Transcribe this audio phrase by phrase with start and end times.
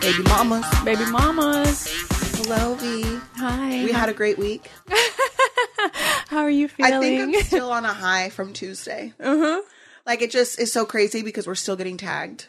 [0.00, 0.64] Baby mamas.
[0.84, 1.88] Baby mamas.
[2.36, 3.18] Hello, V.
[3.36, 3.84] Hi.
[3.84, 4.70] We had a great week.
[6.28, 6.94] How are you feeling?
[6.94, 9.12] I think I'm still on a high from Tuesday.
[9.18, 9.60] Uh-huh.
[10.06, 12.46] Like it just is so crazy because we're still getting tagged.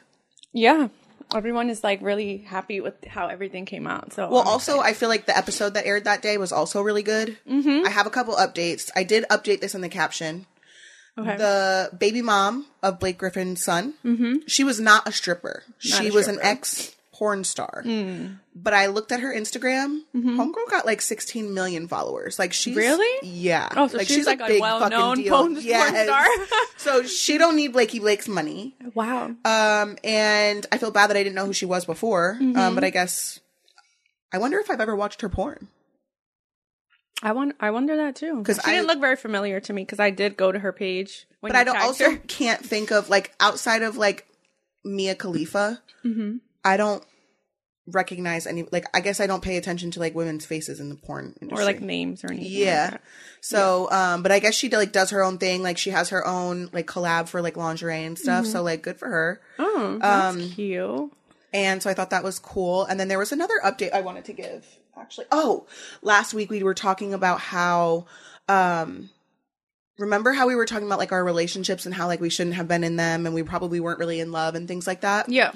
[0.53, 0.89] yeah.
[1.33, 4.13] Everyone is like really happy with how everything came out.
[4.13, 6.81] So Well, I'm also, I feel like the episode that aired that day was also
[6.81, 7.37] really good.
[7.47, 7.85] Mm-hmm.
[7.85, 8.89] I have a couple updates.
[8.95, 10.45] I did update this in the caption.
[11.17, 11.37] Okay.
[11.37, 14.47] The baby mom of Blake Griffin's son, mm-hmm.
[14.47, 15.63] she was not a stripper.
[15.77, 17.83] she a was an ex porn star.
[18.55, 19.99] But I looked at her Instagram.
[20.15, 22.39] Homegirl got like 16 million followers.
[22.39, 23.27] Like she's Really?
[23.29, 23.67] yeah.
[23.75, 25.37] Oh, so she's like a big well-known fucking deal.
[25.37, 26.25] porn- porn star.
[26.77, 28.75] so she don't need Blakey Blake's money.
[28.95, 29.25] wow.
[29.45, 32.37] Um, and I feel bad that I didn't know who she was before.
[32.41, 32.57] Mm-hmm.
[32.57, 33.39] Um, but I guess
[34.33, 35.67] I wonder if I've ever watched her porn.
[37.21, 37.55] I want.
[37.59, 38.37] I wonder that too.
[38.37, 39.83] Because she didn't look very familiar to me.
[39.83, 41.27] Because I did go to her page.
[41.41, 42.17] When But I don't also her.
[42.27, 44.25] can't think of like outside of like
[44.85, 45.81] Mia Khalifa.
[46.05, 46.37] Mm-hmm.
[46.63, 47.03] I don't
[47.87, 48.63] recognize any.
[48.71, 51.63] Like I guess I don't pay attention to like women's faces in the porn industry
[51.63, 52.51] or like names or anything.
[52.51, 52.89] Yeah.
[52.91, 53.01] Like.
[53.41, 55.63] So, um, but I guess she like does her own thing.
[55.63, 58.45] Like she has her own like collab for like lingerie and stuff.
[58.45, 59.41] So like good for her.
[59.57, 61.11] Oh, that's Um, cute.
[61.51, 62.85] And so I thought that was cool.
[62.85, 64.67] And then there was another update I wanted to give.
[64.95, 65.65] Actually, oh,
[66.01, 68.05] last week we were talking about how,
[68.49, 69.09] um,
[69.97, 72.67] remember how we were talking about like our relationships and how like we shouldn't have
[72.67, 75.29] been in them and we probably weren't really in love and things like that.
[75.29, 75.53] Yeah.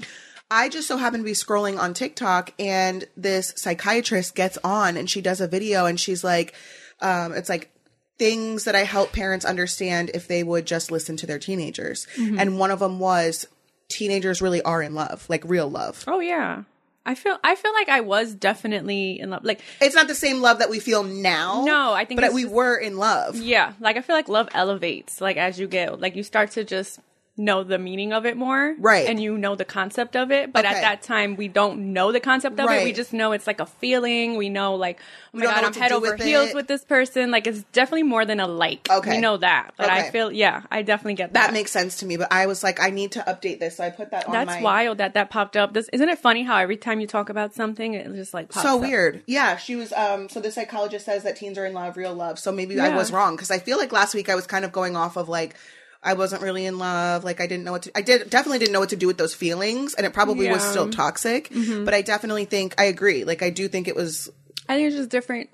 [0.52, 5.10] I just so happened to be scrolling on TikTok and this psychiatrist gets on and
[5.10, 6.54] she does a video and she's like,
[7.02, 7.72] um, it's like
[8.20, 12.06] things that I help parents understand if they would just listen to their teenagers.
[12.18, 13.48] And one of them was
[13.90, 16.04] teenagers really are in love, like real love.
[16.08, 16.64] Oh yeah.
[17.06, 17.38] I feel.
[17.44, 19.44] I feel like I was definitely in love.
[19.44, 21.66] Like It's not the same love that we feel now.
[21.66, 23.36] No, I think but we just- were in love.
[23.36, 26.64] Yeah, like I feel like love elevates like as you get like you start to
[26.64, 27.00] just
[27.36, 28.76] know the meaning of it more.
[28.78, 29.08] Right.
[29.08, 30.54] And you know the concept of it.
[30.54, 30.76] But Okay.
[30.76, 32.84] at that time we don't know the concept of it.
[32.84, 34.38] We just know it's like a feeling.
[34.38, 35.00] We know like
[35.34, 36.56] oh my god, I'm head over with heels it.
[36.56, 37.32] with this person.
[37.32, 38.88] Like it's definitely more than a like.
[38.90, 39.12] Okay.
[39.12, 39.72] We know that.
[39.78, 41.48] But I feel yeah, I definitely get that.
[41.48, 43.84] That makes sense to me, but I was like, I need to update this, so
[43.84, 44.62] I put that on that's my.
[44.62, 45.74] wild that that popped up.
[45.74, 48.64] This isn't it funny how every time you talk about something it just like pops
[48.66, 48.82] so up.
[48.82, 49.24] weird.
[49.26, 49.92] Yeah, she was.
[49.94, 52.38] Um, so the psychologist says that teens are in love, real love.
[52.38, 54.72] So maybe I was wrong because I feel like last week I was kind of
[54.72, 55.56] going off of like
[56.04, 57.24] I wasn't really in love.
[57.24, 57.98] Like I didn't know what to.
[57.98, 60.62] I did definitely didn't know what to do with those feelings, and it probably was
[60.64, 61.50] still toxic.
[61.50, 61.86] Mm-hmm.
[61.86, 63.24] But I definitely think I agree.
[63.24, 64.30] Like I do think it was.
[64.68, 65.50] I think it's just different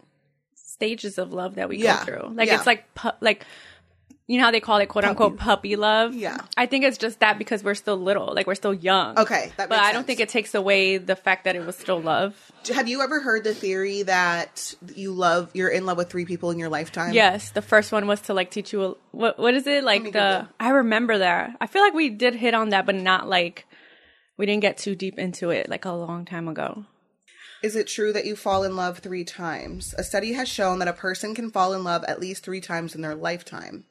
[0.56, 2.00] stages of love that we Yeah.
[2.00, 2.34] go through.
[2.36, 2.56] Like Yeah.
[2.58, 3.46] it's like pu- like
[4.28, 6.14] you know how they call it quote unquote puppy love.
[6.14, 6.38] Yeah.
[6.56, 9.18] I think it's just that because we're still little, like we're still young.
[9.18, 10.06] Okay, that but I don't sense.
[10.08, 12.49] think it takes away the fact that it was still love.
[12.74, 16.52] Have you ever heard the theory that you love you're in love with three people
[16.52, 17.14] in your lifetime?
[17.14, 20.12] Yes, the first one was to like teach you a, what what is it like
[20.12, 20.48] the.
[20.60, 21.56] I remember that.
[21.62, 23.66] I feel like we did hit on that, but not like
[24.38, 26.86] we didn't get too deep into it like a long time ago.
[27.62, 29.94] Is it true that you fall in love three times?
[29.98, 32.96] A study has shown that a person can fall in love at least three times
[32.96, 33.84] in their lifetime.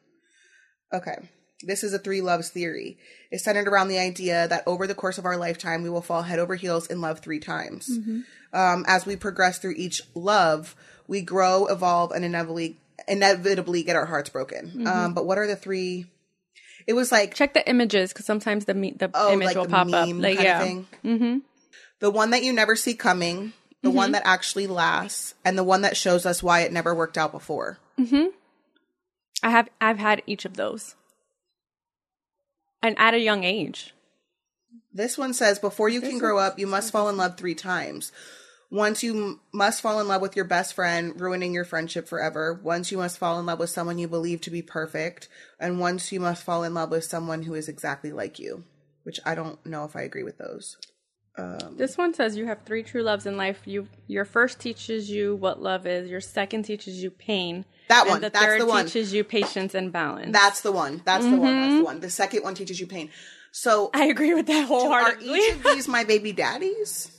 [0.93, 1.17] Okay.
[1.63, 2.99] This is a three loves theory.
[3.31, 6.23] It's centered around the idea that over the course of our lifetime, we will fall
[6.23, 7.91] head over heels in love three times.
[7.91, 8.21] Mm-hmm.
[8.53, 10.75] Um, as we progress through each love,
[11.07, 12.77] we grow, evolve, and inevitably
[13.07, 14.87] inevitably get our hearts broken.
[14.87, 16.07] Um, but what are the three?
[16.87, 19.67] It was like Check the images because sometimes the me- the oh, image like will
[19.67, 20.09] pop up.
[20.15, 20.65] Like yeah.
[21.05, 21.39] Mm-hmm.
[22.01, 23.53] The one that you never see coming,
[23.83, 27.19] the one that actually lasts, and the one that shows us why it never worked
[27.19, 27.79] out before.
[29.43, 30.95] I have I've had each of those.
[32.83, 33.93] And at a young age.
[34.93, 38.13] This one says before you can grow up, you must fall in love three times.
[38.71, 42.61] Once you m- must fall in love with your best friend, ruining your friendship forever.
[42.63, 45.29] Once you must fall in love with someone you believe to be perfect.
[45.59, 48.65] And once you must fall in love with someone who is exactly like you.
[49.05, 50.77] Which I don't know if I agree with those.
[51.39, 53.61] Um, this one says you have three true loves in life.
[53.65, 57.65] You your first teaches you what love is, your second teaches you pain.
[57.89, 58.85] That one, the that's third the one.
[58.85, 60.33] teaches you patience and balance.
[60.33, 61.01] That's the one.
[61.05, 61.41] That's the one.
[61.41, 61.79] That's mm-hmm.
[61.79, 62.01] the one.
[62.01, 63.11] The second one teaches you pain.
[63.53, 65.31] So I agree with that wholeheartedly.
[65.31, 67.11] are each of these my baby daddies?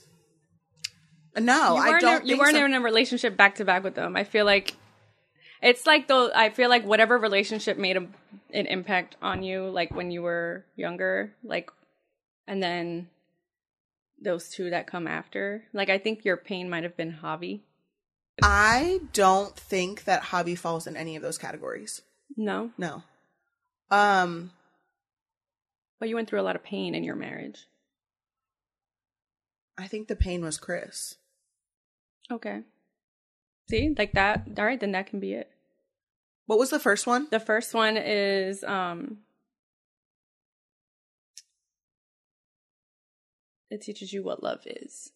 [1.37, 2.21] No, you I weren't, don't.
[2.21, 2.65] in, you weren't so.
[2.65, 4.15] in a relationship back to back with them.
[4.15, 4.75] I feel like
[5.61, 6.31] it's like though.
[6.33, 8.07] I feel like whatever relationship made a,
[8.53, 11.71] an impact on you, like when you were younger, like,
[12.47, 13.09] and then
[14.21, 15.63] those two that come after.
[15.73, 17.63] Like, I think your pain might have been hobby.
[18.41, 22.01] I don't think that hobby falls in any of those categories.
[22.37, 23.03] No, No.
[23.91, 24.51] Um,
[25.99, 27.67] but you went through a lot of pain in your marriage.
[29.77, 31.15] I think the pain was Chris.
[32.31, 32.61] Okay.
[33.69, 34.47] See, like that.
[34.57, 35.49] All right, then that can be it.
[36.47, 37.27] What was the first one?
[37.29, 39.19] The first one is um
[43.69, 45.11] it teaches you what love is.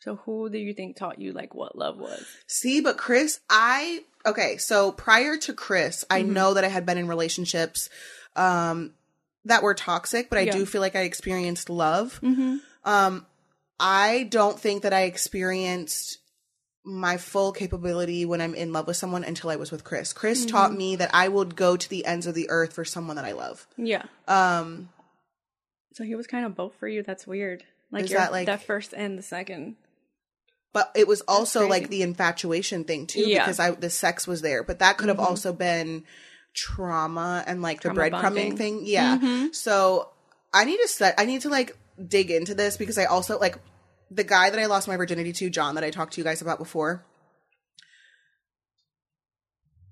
[0.00, 2.26] So who do you think taught you like what love was?
[2.46, 4.58] See, but Chris, I okay.
[4.58, 6.32] So prior to Chris, I Mm-hmm.
[6.32, 7.88] know that I had been in relationships
[8.36, 8.94] um,
[9.44, 10.52] that were toxic, but I Yeah.
[10.52, 12.18] do feel like I experienced love.
[12.22, 12.56] Mm-hmm.
[12.84, 13.26] Um,
[13.78, 16.18] I don't think that I experienced
[16.86, 20.12] my full capability when I'm in love with someone until I was with Chris.
[20.12, 20.48] Chris Mm-hmm.
[20.50, 23.24] taught me that I would go to the ends of the earth for someone that
[23.24, 23.66] I love.
[23.76, 24.04] Yeah.
[24.28, 24.90] Um,
[25.94, 27.02] So he was kind of both for you.
[27.02, 27.64] That's weird.
[27.90, 29.76] Like that, like- the first and the second.
[30.72, 33.44] but it was also like the infatuation thing too Yeah.
[33.44, 35.24] because I the sex was there, but that could have Mhm.
[35.30, 36.04] also been
[36.54, 38.82] trauma and like Trauma the breadcrumbing thing.
[38.84, 39.18] Yeah.
[39.18, 39.54] Mhm.
[39.54, 40.10] So
[40.52, 41.76] I need to set I need to like
[42.08, 43.58] dig into this because I also like
[44.10, 46.40] the guy that I lost my virginity to, John, that I talked to you guys
[46.42, 47.04] about before.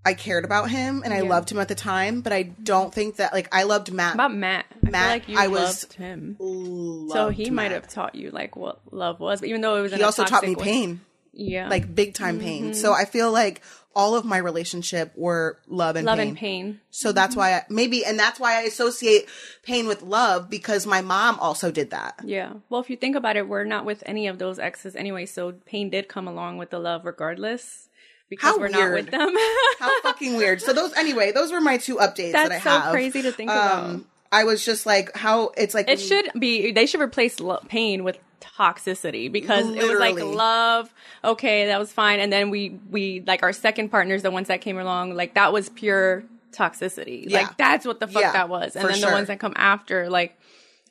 [0.04, 3.16] I cared about him and I loved him at the time, but I don't think
[3.16, 4.14] that like I loved Matt.
[4.14, 4.66] About Matt.
[4.84, 6.36] I Matt, feel like you I was- loved him.
[6.38, 9.82] so loved he might have taught you like what love was, but even though it
[9.82, 11.00] was He also taught me way- pain.
[11.34, 11.68] Yeah.
[11.68, 12.64] like big time pain.
[12.64, 12.72] Mm-hmm.
[12.74, 13.62] So I feel like
[13.94, 16.28] all of my relationship were love and love pain.
[16.28, 16.80] and pain.
[16.90, 19.26] So that's why I, maybe, and that's why I associate
[19.62, 22.20] pain with love because my mom also did that.
[22.24, 22.54] Yeah.
[22.68, 25.52] Well, if you think about it, we're not with any of those exes anyway, so
[25.66, 27.88] pain did come along with the love regardless
[28.28, 28.72] because How we're weird.
[28.72, 29.34] not with them.
[29.78, 30.62] How fucking weird.
[30.62, 32.92] So those, anyway, those were my two updates that I That's so have.
[32.92, 33.56] crazy to think um,
[33.90, 34.04] about.
[34.34, 38.02] I was just like, how it's like it should be they should replace lo- pain
[38.02, 40.92] with toxicity because it was like love
[41.22, 44.60] okay that was fine and then we we like our second partners the ones that
[44.60, 47.42] came along like that was pure toxicity Yeah.
[47.42, 49.10] like that's what the fuck Yeah, that was and then sure.
[49.10, 50.36] the ones that come after like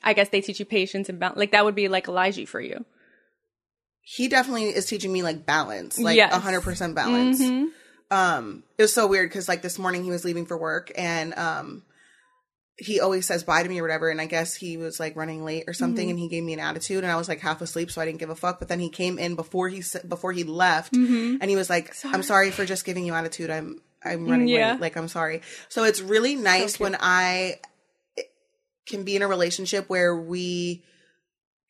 [0.03, 2.61] i guess they teach you patience and balance like that would be like elijah for
[2.61, 2.85] you
[4.03, 6.33] he definitely is teaching me like balance, like Yes.
[6.33, 7.39] a hundred percent balance.
[7.39, 7.67] Mhm.
[8.09, 11.33] Um, it was so weird because like this morning he was leaving for work and
[11.35, 11.83] um,
[12.83, 14.09] he always says bye to me or whatever.
[14.09, 16.09] And I guess he was like running late or something, Mm-hmm.
[16.09, 18.19] and he gave me an attitude, and I was like half asleep, so I didn't
[18.19, 18.57] give a fuck.
[18.59, 21.37] But then he came in before he before he left, Mm-hmm.
[21.41, 23.49] and he was like, "I'm sorry for just giving you attitude.
[23.51, 24.71] I'm I'm running Yeah.
[24.73, 24.81] late.
[24.81, 27.59] Like I'm sorry." So it's really nice when I
[28.87, 30.83] can be in a relationship where we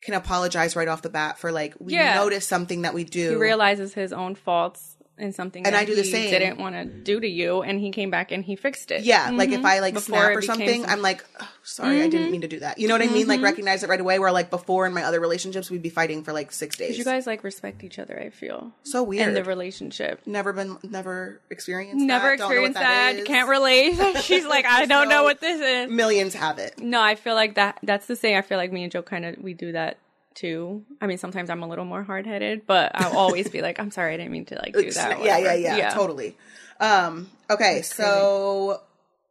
[0.02, 2.14] can apologize right off the bat for like we Yeah.
[2.14, 3.30] notice something that we do.
[3.30, 4.91] he realizes his own faults
[5.22, 6.30] and something And that I do the he same.
[6.30, 9.30] didn't want to do to you and he came back and he fixed it Yeah,
[9.30, 9.64] like if Mhm.
[9.64, 12.48] I like Before snap or something, some- I'm like, oh, sorry, I didn't mean to
[12.48, 12.78] do that.
[12.78, 13.26] You know what I mean?
[13.28, 14.18] Like recognize it right away.
[14.18, 16.98] Where like before in my other relationships, we'd be fighting for like six days.
[16.98, 18.72] You guys like respect each other, I feel.
[18.82, 19.28] so weird.
[19.28, 20.20] In the relationship.
[20.26, 22.04] never been, never experienced.
[22.04, 22.38] Never that.
[22.38, 23.16] Don't know what experienced that.
[23.16, 23.24] is.
[23.26, 24.16] Can't relate.
[24.22, 25.90] She's like, I don't know what this is.
[25.90, 26.78] Millions have it.
[26.80, 27.78] No, I feel like that.
[27.82, 28.36] That's the same.
[28.36, 29.98] I feel like me and Joe kind of we do that
[30.34, 30.84] too.
[31.00, 33.90] I mean, sometimes I'm a little more hard headed, but I'll always be like, I'm
[33.90, 35.22] sorry, I didn't mean to like do that.
[35.24, 35.78] yeah, yeah, whatever.
[35.78, 36.36] yeah, totally.
[36.80, 37.30] Um.
[37.50, 38.80] Okay, so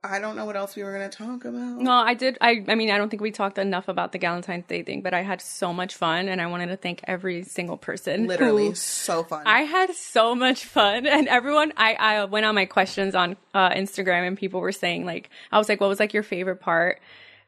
[0.04, 1.54] I don't know what else we were gonna talk about.
[1.82, 2.38] No, I did.
[2.42, 5.14] I, I mean, I don't think we talked enough about the Valentine's Day thing, but
[5.14, 8.26] I had so much fun, and I wanted to thank every single person.
[8.28, 9.44] Literally, who- so fun.
[9.46, 11.74] I had so much fun, and everyone.
[11.78, 15.58] I I went on my questions on uh, Instagram, and people were saying like, I
[15.58, 17.00] was like, what was like your favorite part?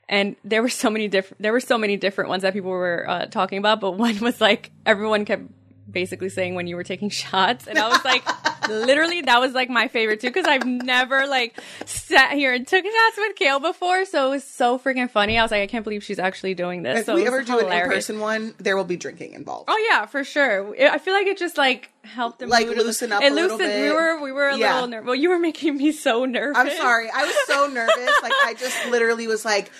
[0.10, 1.42] And there were so many different.
[1.42, 4.42] There were so many different ones that people were uh, talking about, but one was
[4.42, 5.44] like everyone kept
[5.90, 8.24] basically saying when you were taking shots, and I was like,
[8.70, 12.84] literally, that was like my favorite too because I've never like sat here and took
[12.84, 15.38] shots with Kale before, so it was so freaking funny.
[15.40, 17.00] I was like, I can't believe she's actually doing this.
[17.02, 19.70] if so we ever do an in-person one, there will be drinking involved.
[19.72, 20.76] Oh yeah, for sure.
[20.82, 23.82] I feel like it just like helped Like, loosen up It a little loosened.
[23.84, 24.74] We were we were a Yeah.
[24.74, 25.06] little nervous.
[25.08, 26.58] Well, you were making me so nervous.
[26.58, 27.10] I'm sorry.
[27.14, 28.12] I was so nervous.
[28.22, 29.72] like I just literally was like,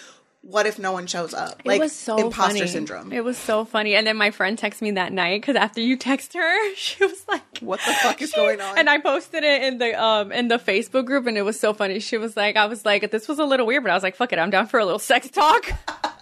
[0.44, 2.68] "What if no one shows up?" It Like was so imposter funny.
[2.70, 3.12] syndrome.
[3.12, 3.96] It was so funny.
[3.96, 7.26] And then my friend texted me that night because after you text her, she was
[7.28, 8.78] like, What the fuck is going on?
[8.78, 11.74] And I posted it in the um in the Facebook group, and it was so
[11.74, 12.00] funny.
[12.00, 14.16] She was like, I was like, this was a little weird, but I was like,
[14.16, 15.72] fuck it, I'm down for a little sex talk.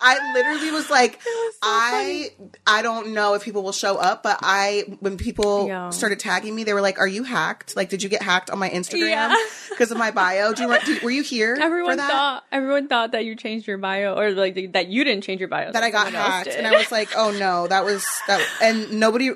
[0.00, 1.20] I literally was like,
[1.62, 2.28] I
[2.66, 5.90] I don't know if people will show up, but I when people Yeah.
[5.90, 7.76] started tagging me, they were like, "Are you hacked?
[7.76, 9.34] Like, did you get hacked on my Instagram Yeah.
[9.70, 10.52] because of my bio?
[10.52, 10.68] Do you
[11.02, 11.56] were you here?
[11.60, 12.10] Everyone for that?
[12.10, 15.48] thought everyone thought that you changed your bio or like that you didn't change your
[15.48, 15.72] bio.
[15.72, 19.30] that I got hacked, and I was like, "Oh no, that was that." And nobody.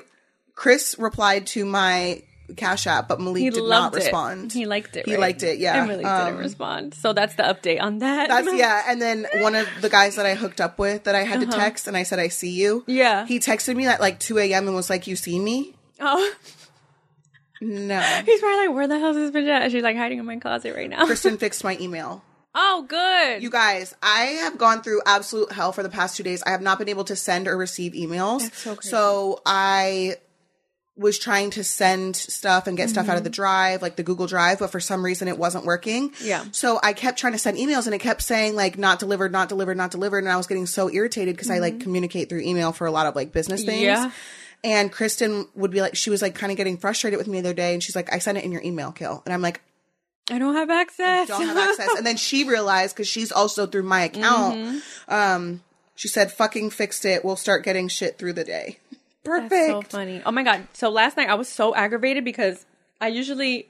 [0.55, 2.21] Chris replied to my
[2.57, 3.97] Cash App, but Malik he did not it.
[3.97, 4.51] respond.
[4.51, 5.05] He liked it.
[5.05, 5.19] He right?
[5.21, 5.79] liked it, yeah.
[5.79, 6.93] And Malik Um, didn't respond.
[6.93, 8.29] So that's the update on that.
[8.29, 11.23] That's yeah, and then one of the guys that I hooked up with that I
[11.23, 12.91] had to text, and I said, "I see you." Uh-huh.
[12.91, 13.25] Yeah.
[13.25, 14.67] he texted me at like two a.m.
[14.67, 16.33] and was like, "You see me?" Oh,
[17.61, 17.99] No.
[18.25, 20.37] he's probably like, "Where the hell is this bitch at?" She's like hiding in my
[20.37, 21.05] closet right now.
[21.05, 22.23] Kristen fixed my email.
[22.55, 23.43] oh, good.
[23.43, 26.41] You guys, I have gone through absolute hell for the past two days.
[26.43, 28.41] I have not been able to send or receive emails.
[28.43, 28.89] That's so crazy.
[28.89, 30.15] So I
[30.99, 34.27] was trying to send stuff and get stuff out of the drive, like the Google
[34.27, 36.11] Drive, but for some reason it wasn't working.
[36.21, 36.43] Yeah.
[36.51, 39.47] So I kept trying to send emails and it kept saying like not delivered, not
[39.47, 40.19] delivered, not delivered.
[40.19, 43.07] And I was getting so irritated because I like communicate through email for a lot
[43.07, 43.83] of like business things.
[43.83, 44.11] Yeah.
[44.61, 47.47] And Kristen would be like, she was like kind of getting frustrated with me the
[47.47, 47.73] other day.
[47.73, 49.23] And she's like, I sent it in your email, Kill.
[49.25, 49.61] And I'm like,
[50.29, 51.29] I don't have access.
[51.29, 51.95] I don't have access.
[51.97, 54.57] And then she realized because she's also through my account.
[54.57, 55.13] Mm-hmm.
[55.13, 55.63] Um,
[55.95, 57.25] she said, "Fucking fixed it.
[57.25, 58.77] We'll start getting shit through the day."
[59.23, 59.49] Perfect.
[59.51, 60.21] That's so funny.
[60.25, 60.67] Oh my god.
[60.73, 62.65] So last night I was so aggravated because
[63.01, 63.69] I usually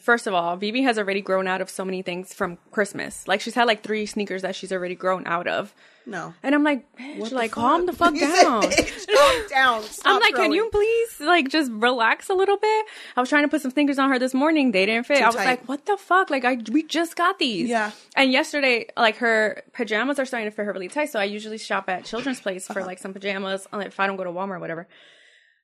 [0.00, 3.26] first of all, Vivi has already grown out of so many things from Christmas.
[3.26, 5.74] Like she's had like three sneakers that she's already grown out of.
[6.08, 6.32] No.
[6.42, 7.62] And I'm like, bitch, like fuck?
[7.62, 8.62] calm the fuck said, down.
[8.62, 9.82] "Bitch, calm down.
[9.82, 12.86] I'm Stop like, can you please like just relax a little bit?
[13.14, 14.72] I was trying to put some sneakers on her this morning.
[14.72, 15.18] They didn't fit.
[15.18, 15.44] Too I was tight.
[15.44, 16.30] like, what the fuck?
[16.30, 17.68] Like I we just got these.
[17.68, 17.90] Yeah.
[18.16, 21.10] And yesterday, like her pajamas are starting to fit her really tight.
[21.10, 24.16] So I usually shop at Children's Place for like some pajamas uh, if I don't
[24.16, 24.88] go to Walmart or whatever.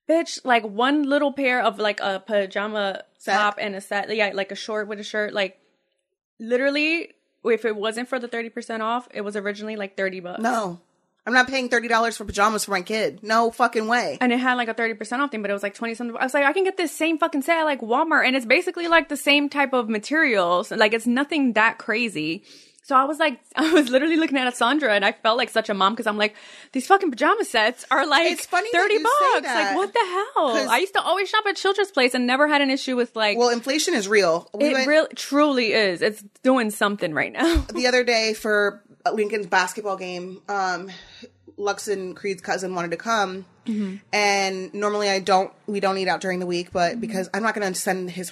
[0.08, 3.34] Bitch, like one little pair of like a pajama Set?
[3.34, 5.56] top and a set, yeah, like a short with a shirt, like
[6.38, 7.08] literally.
[7.44, 10.40] If it wasn't for the thirty percent off, it was originally like thirty bucks.
[10.42, 10.80] No,
[11.26, 13.20] I'm not paying thirty dollars for pajamas for my kid.
[13.22, 14.18] No fucking way.
[14.20, 16.16] and it had like a 30% off thing, but it was like 20 something.
[16.16, 18.46] I was like, I can get this same fucking set at like Walmart and it's
[18.46, 20.70] basically like the same type of materials.
[20.70, 22.44] Like it's nothing that crazy.
[22.86, 25.68] So I was like, I was literally looking at Sandra and I felt like such
[25.70, 26.34] a mom because I'm like,
[26.72, 29.46] these fucking pajama sets are like It's funny 30 bucks.
[29.46, 30.70] Like what the hell?
[30.70, 33.38] I used to always shop at Children's Place and never had an issue with like,
[33.38, 34.48] Well, inflation is real.
[34.54, 36.02] We it went really truly is.
[36.02, 37.56] It's doing something right now.
[37.74, 40.40] the other day for Lincoln's basketball game.
[40.48, 40.90] Um,
[41.56, 43.96] Lux and Creed's cousin wanted to come, Mm-hmm.
[44.12, 45.50] and normally I don't.
[45.66, 48.30] We don't eat out during the week, but because I'm not going to send his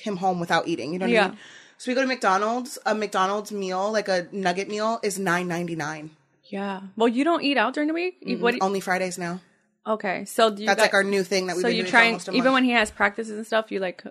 [0.00, 1.24] him home without eating, you know what Yeah.
[1.26, 1.38] I mean.
[1.78, 2.78] So we go to McDonald's.
[2.86, 6.10] A McDonald's meal, like a nugget meal, is nine ninety nine.
[6.44, 6.80] yeah.
[6.96, 8.16] Well, you don't eat out during the week?
[8.20, 8.54] You- What?
[8.60, 9.40] Only Fridays now.
[9.86, 10.24] okay.
[10.24, 12.28] So do you That's got- like our new thing that we've so you try and
[12.32, 14.02] even when he has practices and stuff, you like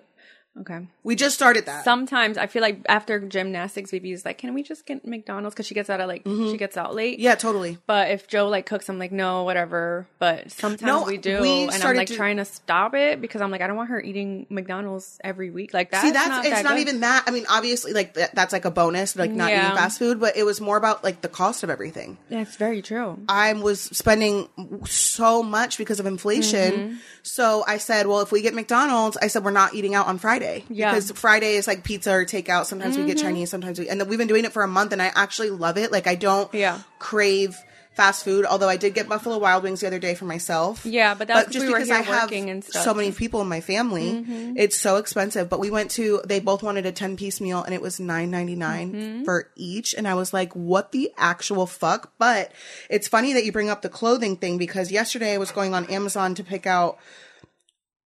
[0.60, 0.86] okay.
[1.02, 1.84] we just started that.
[1.84, 5.74] Sometimes I feel like after gymnastics, is like, "Can we just get McDonald's?" Because she
[5.74, 7.14] gets out of like she gets out late.
[7.18, 7.22] Mm-hmm.
[7.24, 7.78] yeah, totally.
[7.86, 10.06] But if Joe like cooks, I'm like, no, whatever.
[10.18, 13.40] But sometimes No, we do, we and I'm like to- trying to stop it because
[13.40, 15.72] I'm like, I don't want her eating McDonald's every week.
[15.74, 16.80] Like that's See, that's not it's that not good.
[16.80, 17.24] even that.
[17.26, 19.66] I mean, obviously, like that, that's like a bonus, like not Yeah.
[19.66, 22.18] eating fast food, but it was more about like the cost of everything.
[22.28, 23.18] That's very true.
[23.28, 24.48] I was spending
[24.86, 26.72] so much because of inflation.
[26.72, 26.94] Mm-hmm.
[27.22, 30.18] So I said, well, if we get McDonald's, I said we're not eating out on
[30.18, 30.88] Friday Yeah.
[30.88, 30.94] Mm-hmm.
[30.96, 32.66] because Friday is like pizza or takeout.
[32.66, 34.92] Sometimes we get Chinese, sometimes we, and then we've been doing it for a month,
[34.92, 35.90] and I actually love it.
[35.92, 36.80] Like I don't Yeah.
[36.98, 37.56] crave
[37.96, 38.44] fast food.
[38.44, 40.84] Although I did get Buffalo Wild Wings the other day for myself.
[40.84, 42.82] Yeah, but that's 'cause we were here working and stuff.
[42.82, 44.54] so many people in my family, Mm-hmm.
[44.56, 45.48] it's so expensive.
[45.48, 48.32] But we went to they both wanted a ten piece meal, and it was nine
[48.32, 49.22] ninety Mm-hmm.
[49.24, 49.94] for each.
[49.94, 52.12] And I was like, what the actual fuck?
[52.18, 52.50] But
[52.90, 55.86] it's funny that you bring up the clothing thing because yesterday I was going on
[55.86, 56.98] Amazon to pick out.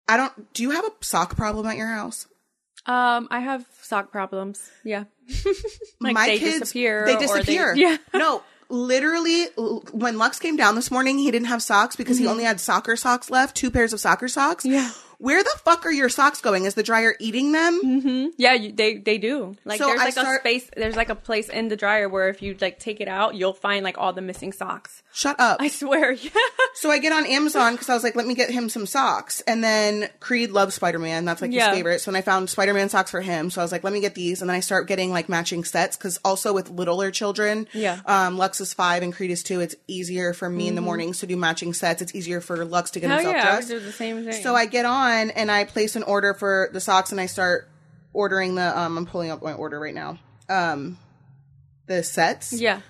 [0.07, 0.53] I don't.
[0.53, 2.27] Do you have a sock problem at your house?
[2.89, 4.67] Um, I have sock problems.
[4.83, 5.03] Yeah,
[6.01, 7.05] like my they kids disappear.
[7.05, 7.73] They disappear.
[7.75, 7.97] yeah.
[8.15, 9.45] no, literally,
[9.91, 12.95] when Lux came down this morning, he didn't have socks because he only had soccer
[12.95, 14.65] socks left, two pairs of soccer socks.
[14.65, 14.73] Mm-hmm.
[14.73, 14.91] Yeah.
[15.19, 16.65] Where the fuck are your socks going?
[16.65, 18.31] Is the dryer eating them?
[18.37, 19.55] Yeah, you, they they do.
[19.65, 20.69] Like So there's I like start- a space.
[20.75, 23.53] There's like a place in the dryer where if you like take it out, you'll
[23.53, 25.03] find like all the missing socks.
[25.13, 25.57] Shut up.
[25.61, 26.11] I swear.
[26.21, 26.29] Yeah.
[26.75, 29.41] so I get on Amazon because I was like, let me get him some socks.
[29.41, 31.25] And then Creed loves Spider Man.
[31.25, 31.67] That's like Yeah.
[31.69, 31.99] his favorite.
[31.99, 33.99] So when I found Spider Man socks for him, so I was like, let me
[33.99, 34.41] get these.
[34.41, 37.99] And then I start getting like matching sets because also with littler children, Yeah.
[38.05, 39.59] um, Lux is five and Creed is two.
[39.59, 42.01] It's easier for me in the mornings to do matching sets.
[42.01, 43.67] It's easier for Lux to get Oh himself yeah, I dressed.
[43.67, 44.41] do the same thing.
[44.43, 47.67] So I get on and I place an order for the socks and I start
[48.13, 50.19] ordering the um I'm pulling up my order right now.
[50.47, 50.97] Um
[51.87, 52.81] the sets yeah.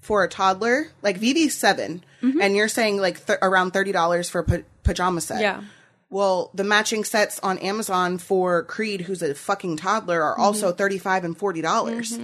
[0.00, 4.44] for a toddler, like Vivi's 7 and you're saying like th- around $30 for a
[4.44, 5.40] pa- pajama set.
[5.40, 5.62] Yeah.
[6.10, 10.78] Well, the matching sets on Amazon for Creed, who's a fucking toddler, are also Mm-hmm.
[10.78, 11.62] 35 and $40.
[11.62, 12.18] dollars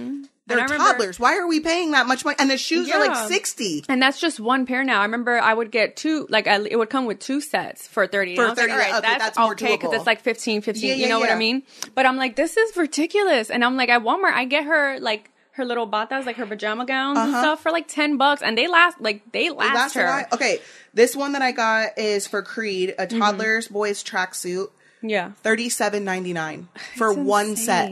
[0.47, 1.19] They're remember- toddlers.
[1.19, 2.35] Why are we paying that much money?
[2.39, 3.83] And the shoes are like sixty.
[3.89, 4.99] And that's just one pair now.
[5.01, 8.05] I remember I would get two, like I, it would come with two sets for
[8.05, 8.35] 30.
[8.35, 10.05] For and I was 30, like, all right, okay, that's, that's more okay because it's
[10.05, 11.31] like 15, 15, Yeah, you yeah, know what.
[11.31, 11.63] I mean?
[11.95, 13.49] But I'm like, this is ridiculous.
[13.49, 16.85] And I'm like, at Walmart, I get her like her little batas, like her pajama
[16.85, 18.41] gowns and stuff for like 10 bucks.
[18.43, 19.99] And they last, like, they last, Uh-huh.
[19.99, 20.35] They last her.
[20.35, 20.59] Okay,
[20.93, 23.19] this one that I got is for Creed, a Mm-hmm.
[23.19, 24.69] toddler's boys tracksuit,
[25.01, 25.31] Yeah.
[25.43, 27.91] thirty seven ninety nine for one set.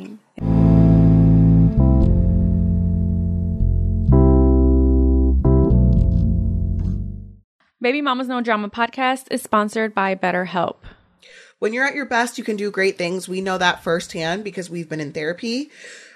[7.83, 10.77] Baby Mama's No Drama podcast is sponsored by BetterHelp.
[11.59, 13.27] When you're at your best, you can do great things.
[13.27, 15.69] We know that firsthand because we've been in therapy.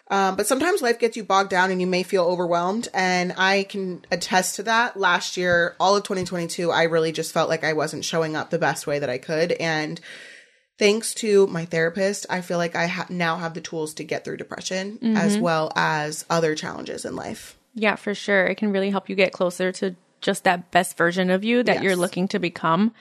[0.10, 2.88] Um, but sometimes life gets you bogged down and you may feel overwhelmed.
[2.94, 4.96] And I can attest to that.
[4.96, 8.58] Last year, all of 2022, I really just felt like I wasn't showing up the
[8.58, 9.52] best way that I could.
[9.52, 10.00] And
[10.80, 14.24] thanks to my therapist, I feel like I ha- now have the tools to get
[14.24, 17.58] through depression as well as other challenges in life.
[17.76, 18.46] Yeah, for sure.
[18.46, 21.76] It can really help you get closer to just that best version of you that
[21.76, 21.84] Yes.
[21.84, 22.94] you're looking to become.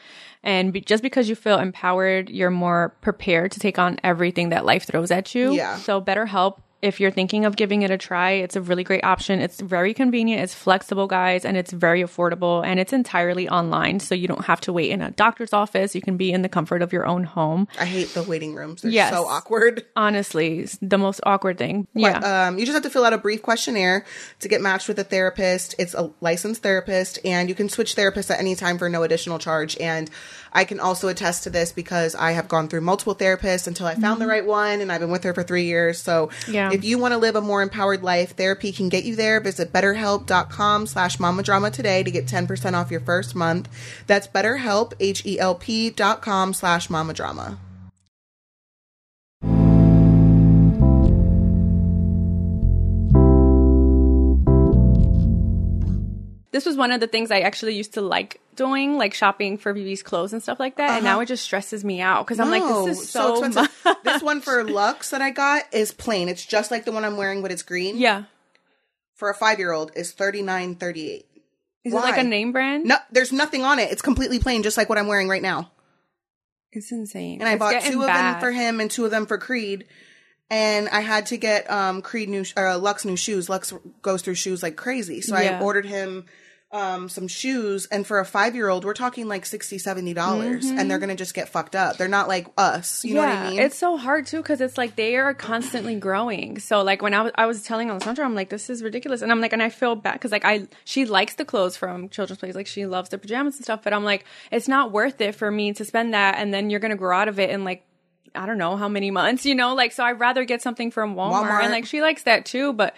[0.43, 4.65] And be, just because you feel empowered, you're more prepared to take on everything that
[4.65, 5.55] life throws at you.
[5.55, 5.77] Yeah.
[5.79, 9.40] So, BetterHelp, if you're thinking of giving it a try, it's a really great option.
[9.40, 13.99] It's very convenient, it's flexible, guys, and it's very affordable, and it's entirely online.
[14.00, 15.95] So, you don't have to wait in a doctor's office.
[15.95, 17.66] You can be in the comfort of your own home.
[17.80, 18.83] I hate the waiting rooms.
[18.83, 19.12] They're Yes.
[19.12, 19.85] so awkward.
[19.97, 21.87] Honestly, it's the most awkward thing.
[21.95, 22.47] Yeah.
[22.49, 24.04] Um, you just have to fill out a brief questionnaire
[24.40, 25.75] to get matched with a therapist.
[25.78, 29.38] It's a licensed therapist, and you can switch therapists at any time for no additional
[29.38, 29.76] charge.
[29.78, 30.11] And
[30.52, 33.95] I can also attest to this because I have gone through multiple therapists until I
[33.95, 35.99] found the right one, and I've been with her for three years.
[36.00, 36.66] So Mm-hmm.
[36.71, 36.79] Yeah.
[36.79, 39.41] if you want to live a more empowered life, therapy can get you there.
[39.41, 43.69] Visit betterhelp.com slash mamadrama today to get 10% off your first month.
[44.07, 47.59] That's betterhelp, H-E-L-P dot com slash mamadrama.
[56.57, 59.75] This was one of the things I actually used to like doing, like shopping for
[59.75, 60.91] BB's clothes and stuff like that.
[60.93, 63.71] And now it just stresses me out because I'm like, this is so, expensive.
[63.85, 63.97] much.
[64.05, 66.31] this one for Lux that I got is plain.
[66.31, 67.99] It's just like the one I'm wearing, but it's green.
[67.99, 68.25] yeah.
[69.17, 71.27] For a five year old, is thirty nine thirty eight.
[71.85, 72.85] Is it like a name brand?
[72.85, 73.91] No, there's nothing on it.
[73.93, 75.71] It's completely plain, just like what I'm wearing right now.
[76.73, 77.41] It's insane.
[77.41, 78.35] And I It's bought two of bad.
[78.35, 79.85] them for him and two of them for Creed.
[80.50, 83.49] And I had to get um Creed new uh, Lux new shoes.
[83.49, 85.59] Lux goes through shoes like crazy, so Yeah.
[85.61, 86.26] I ordered him
[86.73, 87.87] um some shoes.
[87.87, 91.15] And for a five year old, we're talking like 60 70 dollars, and they're gonna
[91.15, 91.97] just get fucked up.
[91.97, 93.05] They're not like us.
[93.05, 93.61] You know what I mean?
[93.61, 96.59] It's so hard too because it's like they are constantly growing.
[96.59, 99.31] So like when I was I was telling Alessandra, I'm like, this is ridiculous, and
[99.31, 102.41] I'm like, and I feel bad because like I she likes the clothes from Children's
[102.41, 105.35] Place, like she loves the pajamas and stuff, but I'm like, it's not worth it
[105.37, 107.85] for me to spend that, and then you're gonna grow out of it in like.
[108.35, 111.15] I don't know how many months, you know, like so I'd rather get something from
[111.15, 111.63] Walmart, Walmart.
[111.63, 112.95] and like she likes that too, but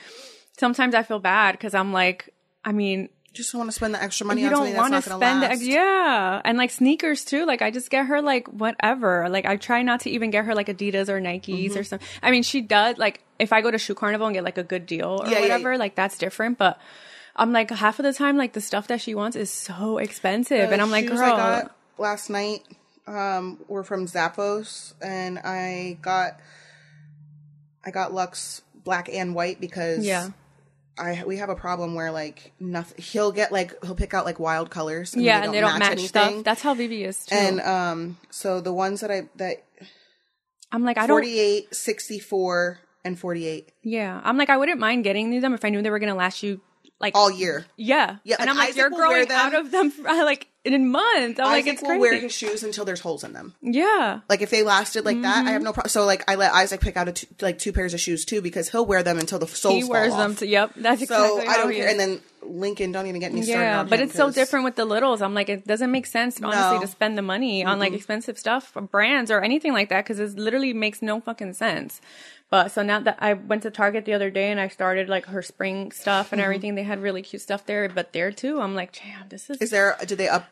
[0.58, 4.26] sometimes I feel bad because I'm like, I mean, just want to spend the extra
[4.26, 6.70] money you on don't something that's want to gonna spend the ex- yeah and like
[6.70, 10.30] sneakers too like i just get her like whatever like i try not to even
[10.30, 11.78] get her like adidas or nikes Mm-hmm.
[11.78, 14.42] or something i mean she does like if i go to shoe carnival and get
[14.44, 15.78] like a good deal or Yeah, yeah, whatever yeah.
[15.78, 16.80] like that's different but
[17.36, 20.72] i'm like half of the time like the stuff that she wants is so expensive
[20.72, 22.62] and i'm like girl I got last night
[23.06, 26.40] um, were from Zappos, and I got
[27.84, 30.28] I got Lux black and white because Yeah.
[30.98, 33.02] I we have a problem where like nothing.
[33.02, 35.14] He'll get like he'll pick out like wild colors.
[35.14, 36.08] And yeah and they don't match, anything.
[36.08, 39.64] stuff that's how vivi is too and um, so the ones that I that
[40.72, 45.04] i'm like i don't 48, 64, and forty eight yeah i'm like i wouldn't mind
[45.04, 46.60] getting them if i knew they were gonna last you
[47.00, 47.64] like all year.
[47.76, 50.74] yeah Yeah, and like i'm like Isaac you're will growing out of them like in
[50.74, 53.32] a month i'm I like it's we'll crazy wear his shoes until there's holes in
[53.32, 53.54] them.
[53.62, 55.48] yeah Like if they lasted like that, Mm-hmm.
[55.48, 55.88] I have no problem.
[55.90, 58.68] So like I let Isaac pick out two, like two pairs of shoes too because
[58.70, 61.56] he'll wear them until the soles he wears them to yep that's exactly so I
[61.56, 61.88] don't care.
[61.88, 63.62] And then Lincoln, don't even get me started.
[63.62, 66.76] yeah but it's so different with the littles i'm like it doesn't make sense honestly
[66.76, 66.80] No.
[66.80, 70.38] to spend the money on like expensive stuff brands or anything like that because it
[70.38, 72.00] literally makes no fucking sense
[72.50, 75.26] but so now that i went to target the other day and i started like
[75.26, 76.34] her spring stuff Mm-hmm.
[76.34, 79.50] and everything they had really cute stuff there but there too i'm like damn this
[79.50, 79.96] is Is there?
[80.06, 80.46] Did they up?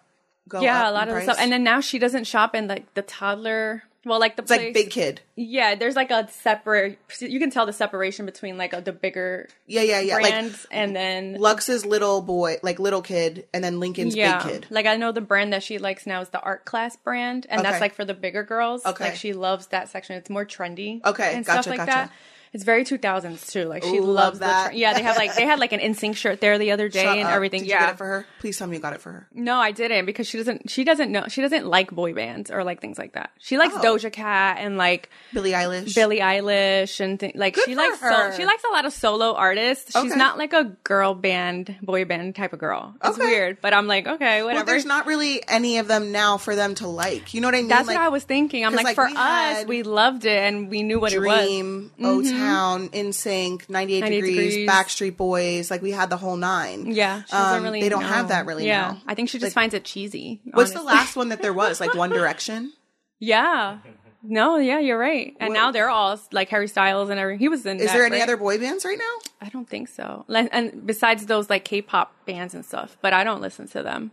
[0.49, 1.25] Go yeah up a lot of the price?
[1.25, 4.51] stuff and then now she doesn't shop in like the toddler well like the it's
[4.51, 5.21] like big kid.
[5.35, 9.49] yeah there's like a separate you can tell the separation between like a, the bigger
[9.67, 10.19] Yeah, yeah, yeah.
[10.19, 14.43] brands and then Lux's little boy, like little kid, and then Lincoln's yeah.
[14.43, 14.67] big kid.
[14.71, 17.65] Like I know the brand that she likes now is the art class brand, and
[17.65, 18.87] that's like for the bigger girls.
[18.87, 19.05] Okay.
[19.05, 20.17] Like she loves that section.
[20.17, 21.05] It's more trendy.
[21.05, 21.91] Okay, and gotcha, stuff like gotcha.
[21.93, 22.13] that.
[22.53, 23.65] It's very 2000s too.
[23.65, 24.67] Like she Ooh, love loves the that.
[24.69, 27.03] tra- yeah, they have like they had like an NSYNC shirt there the other day
[27.05, 27.35] Shut and up.
[27.35, 27.61] everything.
[27.61, 27.81] Did you yeah.
[27.87, 28.27] get it for her?
[28.41, 29.27] Please tell me you got it for her.
[29.35, 32.65] No, I didn't because she doesn't she doesn't know she doesn't like boy bands or
[32.65, 33.31] like things like that.
[33.39, 33.81] She likes Oh.
[33.81, 35.95] Doja Cat and like Billie Eilish.
[35.95, 39.35] Billie Eilish and th- like Good she likes so she likes a lot of solo
[39.35, 39.93] artists.
[39.93, 40.17] She's Okay.
[40.17, 42.95] not like a girl band, boy band type of girl.
[43.05, 43.27] It's Okay.
[43.27, 44.59] weird, but I'm like, okay, whatever.
[44.61, 47.35] Well, there's not really any of them now for them to like.
[47.35, 47.69] You know what I mean?
[47.69, 48.65] That's like, what I was thinking.
[48.65, 51.47] I'm like, like, for we us, we loved it and we knew what it was.
[51.47, 54.69] Dream, O Town, NSYNC, 98, 98 degrees, Degrees.
[54.69, 55.71] Backstreet Boys.
[55.71, 56.87] Like we had the whole nine.
[56.95, 57.81] Yeah, Um, really.
[57.81, 58.07] They don't know.
[58.09, 59.03] have that really Yeah, now.
[59.07, 60.41] I think she just Like, finds it cheesy.
[60.53, 61.81] What's the last one that there was?
[61.81, 62.73] Like One Direction.
[63.19, 63.79] Yeah.
[64.23, 65.35] No, yeah, you're right.
[65.41, 67.39] And What- now they're all like Harry Styles and everything.
[67.39, 67.79] He was in.
[67.79, 68.23] Is that, there any right?
[68.23, 69.31] other boy bands right now?
[69.41, 70.25] I don't think so.
[70.29, 74.11] Like, and besides those like K-pop bands and stuff, but I don't listen to them.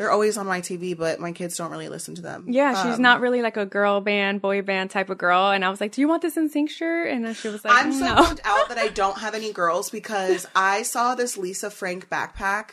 [0.00, 2.46] They're always on my TV, but my kids don't really listen to them.
[2.48, 5.50] Yeah, she's Um, not really like a girl band, boy band type of girl.
[5.50, 7.74] And I was like, "Do you want this NSYNC shirt?" And then she was like,
[7.84, 11.36] I'm so "No." bummed out that I don't have any girls because I saw this
[11.36, 12.70] Lisa Frank backpack,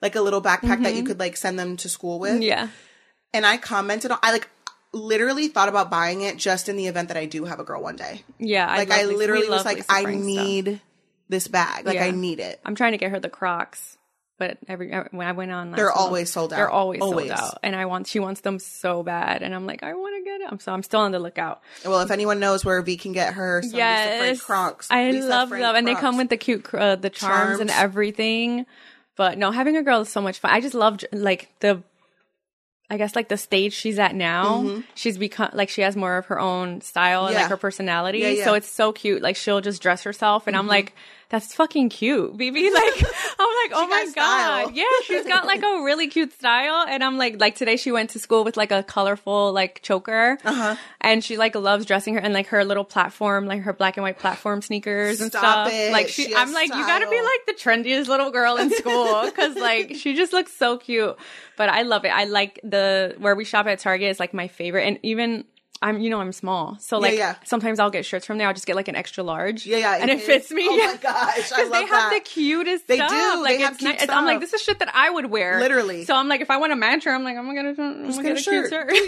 [0.00, 2.32] like a little backpack that you could like send them to school with.
[2.32, 2.42] Mm-hmm.
[2.44, 2.68] yeah,
[3.34, 4.48] And I commented on, I like
[4.94, 7.82] literally thought about buying it just in the event that I do have a girl
[7.82, 8.24] one day.
[8.38, 8.66] yeah.
[8.74, 10.26] Like love I literally we was like, Lisa I Frank stuff.
[10.46, 10.80] need
[11.28, 11.84] this bag.
[11.84, 12.58] Like I need it.
[12.64, 13.98] I'm trying to get her the Crocs,
[14.40, 16.56] but every uh, when I went on, They're month, always sold out.
[16.56, 17.28] They're always, Always.
[17.28, 20.16] sold out, and I want she wants them so bad, and I'm like, I want
[20.16, 21.60] to get them, so I'm still on the lookout.
[21.84, 25.10] Well, if anyone knows where V can get her some Lisa Frank yes, Crocs, I
[25.10, 28.64] Lisa love Frank them, and they come with the cute uh, the charms, and everything.
[29.14, 30.50] But no, having a girl is so much fun.
[30.50, 31.82] I just love like the.
[32.92, 36.26] I guess like the stage she's at now, she's become like she has more of
[36.26, 37.42] her own style and Mm-hmm.
[37.42, 38.18] Like her personality.
[38.18, 38.44] Yeah, yeah.
[38.44, 39.22] So it's so cute.
[39.22, 40.94] Like she'll just dress herself, and I'm like,
[41.30, 42.70] that's fucking cute, BB.
[42.80, 43.04] Like
[43.38, 44.66] I'm like, oh my style.
[44.66, 47.90] god, yeah, she's got like a really cute style, and I'm like, like today she
[47.90, 50.76] went to school with like a colorful like choker, uh-huh.
[51.00, 54.04] and she like loves dressing her and like her little platform, like her black and
[54.04, 55.72] white platform sneakers and Stop stuff.
[55.72, 55.92] it.
[55.92, 59.22] Like she, She I'm like, you gotta be like the trendiest little girl in school
[59.24, 61.16] because like she just looks so cute.
[61.56, 62.08] But I love it.
[62.08, 65.44] I like the where we shop at Target is like my favorite, and even.
[65.82, 67.36] I'm, you know, I'm small, so like yeah.
[67.44, 68.46] sometimes I'll get shirts from there.
[68.48, 70.66] I'll just get like an extra large, Yeah, yeah, and it fits me.
[70.68, 72.10] Oh my gosh, because they have that.
[72.12, 72.86] the cutest.
[72.86, 73.10] They stuff.
[73.10, 73.42] do.
[73.42, 76.04] Like They it's cute it's- I'm like, this is shit that I would wear, Literally.
[76.04, 78.36] So I'm like, if I want a match, I'm like, I'm gonna, I'm gonna get
[78.36, 78.68] a shirt.
[78.68, 78.90] shirt,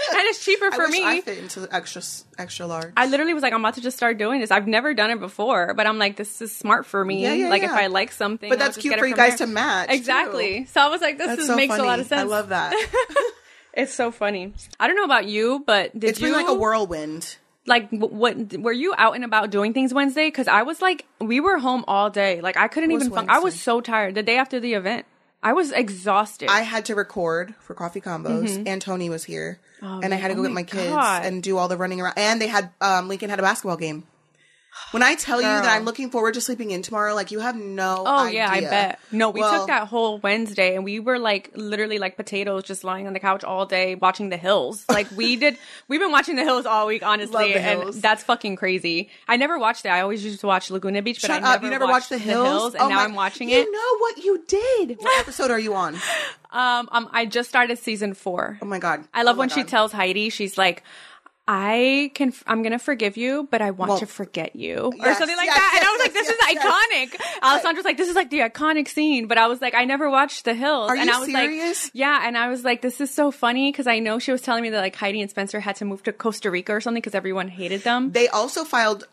[0.12, 1.04] and it's cheaper for me.
[1.04, 2.00] I fit into extra
[2.38, 2.92] extra large.
[2.96, 4.50] I literally was like, I'm about to just start doing this.
[4.50, 7.22] I've never done it before, but I'm like, this is smart for me.
[7.22, 7.70] Yeah, yeah, like if.
[7.70, 9.46] I like something, But that's cute for you guys there.
[9.48, 9.96] to match, too.
[9.96, 10.66] Exactly.
[10.66, 12.20] So I was like, this is, makes a lot of sense.
[12.20, 12.72] I love that.
[13.74, 14.52] It's so funny.
[14.78, 17.36] I don't know about you, but did it's you been like a whirlwind.
[17.66, 20.26] like what were you out and about doing things Wednesday?
[20.26, 22.40] Because I was like, we were home all day.
[22.40, 23.10] Like I couldn't even.
[23.10, 25.06] Fun- I was so tired the day after the event.
[25.42, 26.50] I was exhausted.
[26.50, 30.34] I had to record for Coffee Combos, and Tony was here, and I had to
[30.34, 31.24] go oh get my my kids God.
[31.24, 32.18] and do all the running around.
[32.18, 34.04] And they had um, Lincoln had a basketball game.
[34.92, 37.56] When I tell you that I'm looking forward to sleeping in tomorrow, like you have
[37.56, 38.04] no.
[38.06, 38.40] Oh idea.
[38.40, 39.00] yeah, I bet.
[39.12, 42.82] No, we Well, took that whole Wednesday and we were like literally like potatoes just
[42.82, 44.84] lying on the couch all day watching the hills.
[45.00, 45.56] Like we did
[45.88, 47.52] we've been watching the hills all week, honestly.
[47.52, 48.00] The and Hills.
[48.00, 49.10] that's fucking crazy.
[49.28, 49.88] I never watched it.
[49.90, 51.62] I always used to watch Laguna Beach, but Shut I up!
[51.62, 53.68] never You never watched, The Hills, and Oh now my- I'm watching you it.
[53.70, 54.96] know what you did?
[55.00, 55.94] What episode are you on?
[56.52, 58.58] Um, um I just started season four.
[58.62, 59.04] Oh my god!
[59.14, 60.82] I love Oh when she tells Heidi, she's like,
[61.52, 65.18] I can, I'm gonna forgive you, but I want Well, to forget you, or yes,
[65.18, 65.78] something like yes, that.
[65.80, 67.42] and I was like, this yes, is iconic.
[67.42, 70.44] Alessandra's like, this is like the iconic scene, but I was like, I never watched
[70.44, 70.90] The Hills.
[70.90, 71.86] Are and you I was serious?
[71.86, 74.42] like, yeah, and I was like, this is so funny because I know she was
[74.42, 77.00] telling me that like Heidi and Spencer had to move to Costa Rica or something
[77.00, 78.12] because everyone hated them.
[78.12, 79.08] They also filed,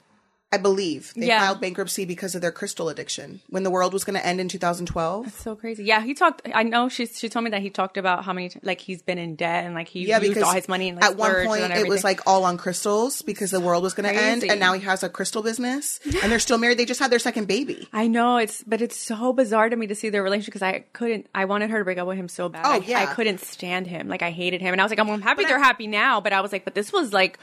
[0.50, 1.42] I believe, they Yeah.
[1.42, 4.48] filed bankruptcy because of their crystal addiction when the world was going to end in
[4.48, 5.26] 2012.
[5.26, 5.84] That's so crazy.
[5.84, 6.42] Yeah, he talked.
[6.56, 9.18] I know she she told me that he talked about how many like he's been
[9.18, 11.74] in debt and like he Yeah, used all his money and like at one point
[11.76, 14.72] it was like all on crystals because the world was going to end, and now
[14.72, 16.78] he has a crystal business, and they're still married.
[16.80, 17.90] They just had their second baby.
[17.92, 20.86] I know it's, but it's so bizarre to me to see their relationship because I
[20.94, 21.28] couldn't.
[21.36, 22.66] I wanted her to break up with him so bad.
[22.66, 23.02] Oh, I, yeah.
[23.02, 24.08] I couldn't stand him.
[24.08, 26.22] Like I hated him, and I was like, I'm, I'm happy they're happy now.
[26.22, 27.38] But I was like, but this was like,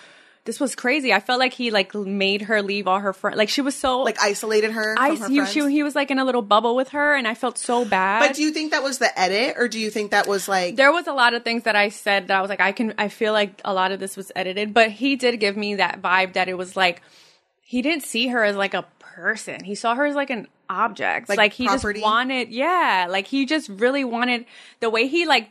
[0.45, 1.13] this was crazy.
[1.13, 3.39] I felt like he like made her leave all her friends.
[3.39, 6.11] Like she was so Like isolated her I from her he, she, he was like
[6.11, 8.21] in a little bubble with her, and I felt so bad.
[8.21, 10.77] but do you think that was the edit, or do you think that was like?
[10.77, 12.95] there was a lot of things that I said that I was like, I can,
[12.99, 16.03] I feel like a lot of this was edited, but he did give me that
[16.03, 17.01] vibe that it was like,
[17.63, 19.65] he didn't see her as like a person.
[19.65, 21.29] He saw her as like an object.
[21.29, 22.01] Like Like, he property?
[22.01, 24.45] just wanted, yeah, like he just really wanted
[24.81, 25.49] the way he like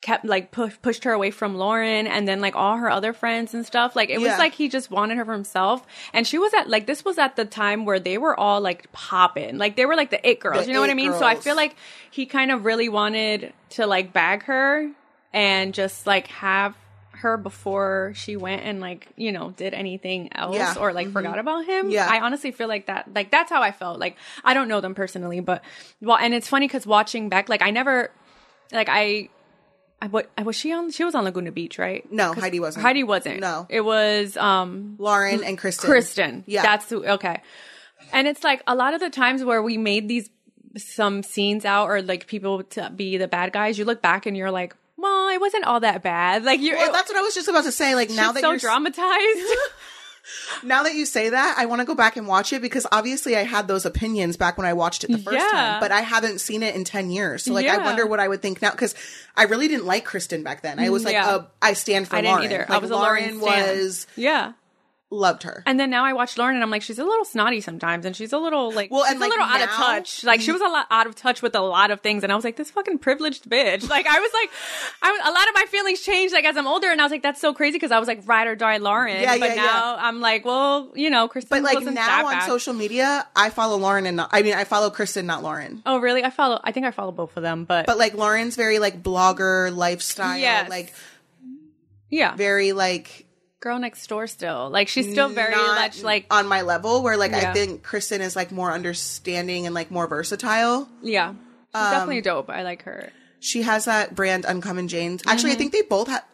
[0.00, 3.52] kept like push, pushed her away from Lauren and then like all her other friends
[3.52, 3.96] and stuff.
[3.96, 4.30] Like it Yeah.
[4.30, 5.84] was like he just wanted her for himself.
[6.12, 8.90] And she was at like this was at the time where they were all like
[8.92, 9.58] popping.
[9.58, 10.62] Like they were like the it girls.
[10.64, 11.12] The you know what I mean?
[11.14, 11.74] So I feel like
[12.10, 14.88] he kind of really wanted to like bag her
[15.32, 16.76] and just like have
[17.10, 20.76] her before she went and like you know did anything else Yeah.
[20.78, 21.40] or like forgot mm-hmm.
[21.40, 21.90] about him.
[21.90, 22.06] Yeah.
[22.08, 23.12] I honestly feel like that.
[23.12, 23.98] Like that's how I felt.
[23.98, 25.64] Like I don't know them personally, but
[26.00, 28.12] well, and it's funny because watching back, like I never,
[28.72, 29.30] like I.
[30.00, 30.90] I, what was she on?
[30.90, 32.10] She was on Laguna Beach, right?
[32.12, 32.84] No, Heidi wasn't.
[32.84, 33.40] Heidi wasn't.
[33.40, 33.66] No.
[33.68, 35.90] it was um Lauren and Kristen.
[35.90, 36.44] Kristen.
[36.46, 36.62] Yeah.
[36.62, 37.42] That's who, okay.
[38.12, 40.30] And it's like a lot of the times where we made these
[40.76, 44.36] some scenes out or like people to be the bad guys, you look back and
[44.36, 46.44] you're like, well, it wasn't all that bad.
[46.44, 47.94] Like you're Well, that's what I was just about to say.
[47.94, 49.52] Like now that so you're so dramatized.
[50.62, 53.36] now that you say that, I want to go back and watch it because obviously
[53.36, 55.48] I had those opinions back when I watched it the first Yeah.
[55.50, 57.44] time, but I haven't seen it in 10 years.
[57.44, 58.94] So like I wonder what I would think now cuz
[59.36, 60.78] I really didn't like Kristen back then.
[60.78, 61.26] I was like Yeah.
[61.28, 62.58] uh, I stand for I didn't either.
[62.68, 64.52] Like, I was a Lauren Lauren was yeah.
[65.10, 65.62] Loved her.
[65.64, 68.14] And then now I watch Lauren and I'm like, she's a little snotty sometimes and
[68.14, 70.22] she's a little like, Well, she's and, a like, little out of touch.
[70.22, 72.22] Like she was a lot out of touch with a lot of things.
[72.24, 73.88] And I was like, this fucking privileged bitch.
[73.88, 74.50] Like I was like,
[75.00, 77.10] I was, a lot of my feelings changed like as I'm older and I was
[77.10, 79.20] like, that's so crazy because I was like ride or die Lauren.
[79.22, 82.46] Yeah, but yeah, now I'm like, well, you know, Kristen But like now on bad.
[82.46, 85.82] social media, I follow Lauren and not, I mean I follow Kristen not Lauren.
[85.86, 86.22] Oh really?
[86.22, 86.60] I follow.
[86.62, 90.36] I think I follow both of them, but, But like Lauren's very like blogger lifestyle,
[90.36, 90.68] Yes.
[90.68, 90.92] like
[92.10, 93.24] yeah, very like
[93.60, 94.70] girl next door still.
[94.70, 97.50] Like she's still very much like on my level where like Yeah.
[97.50, 100.88] I think Kristen is like more understanding and like more versatile.
[101.02, 101.32] yeah.
[101.74, 102.48] She's Um, definitely dope.
[102.50, 103.10] I like her.
[103.40, 105.22] She has that brand Uncommon James.
[105.26, 105.58] Actually, I Mm-hmm.
[105.58, 106.24] think they both have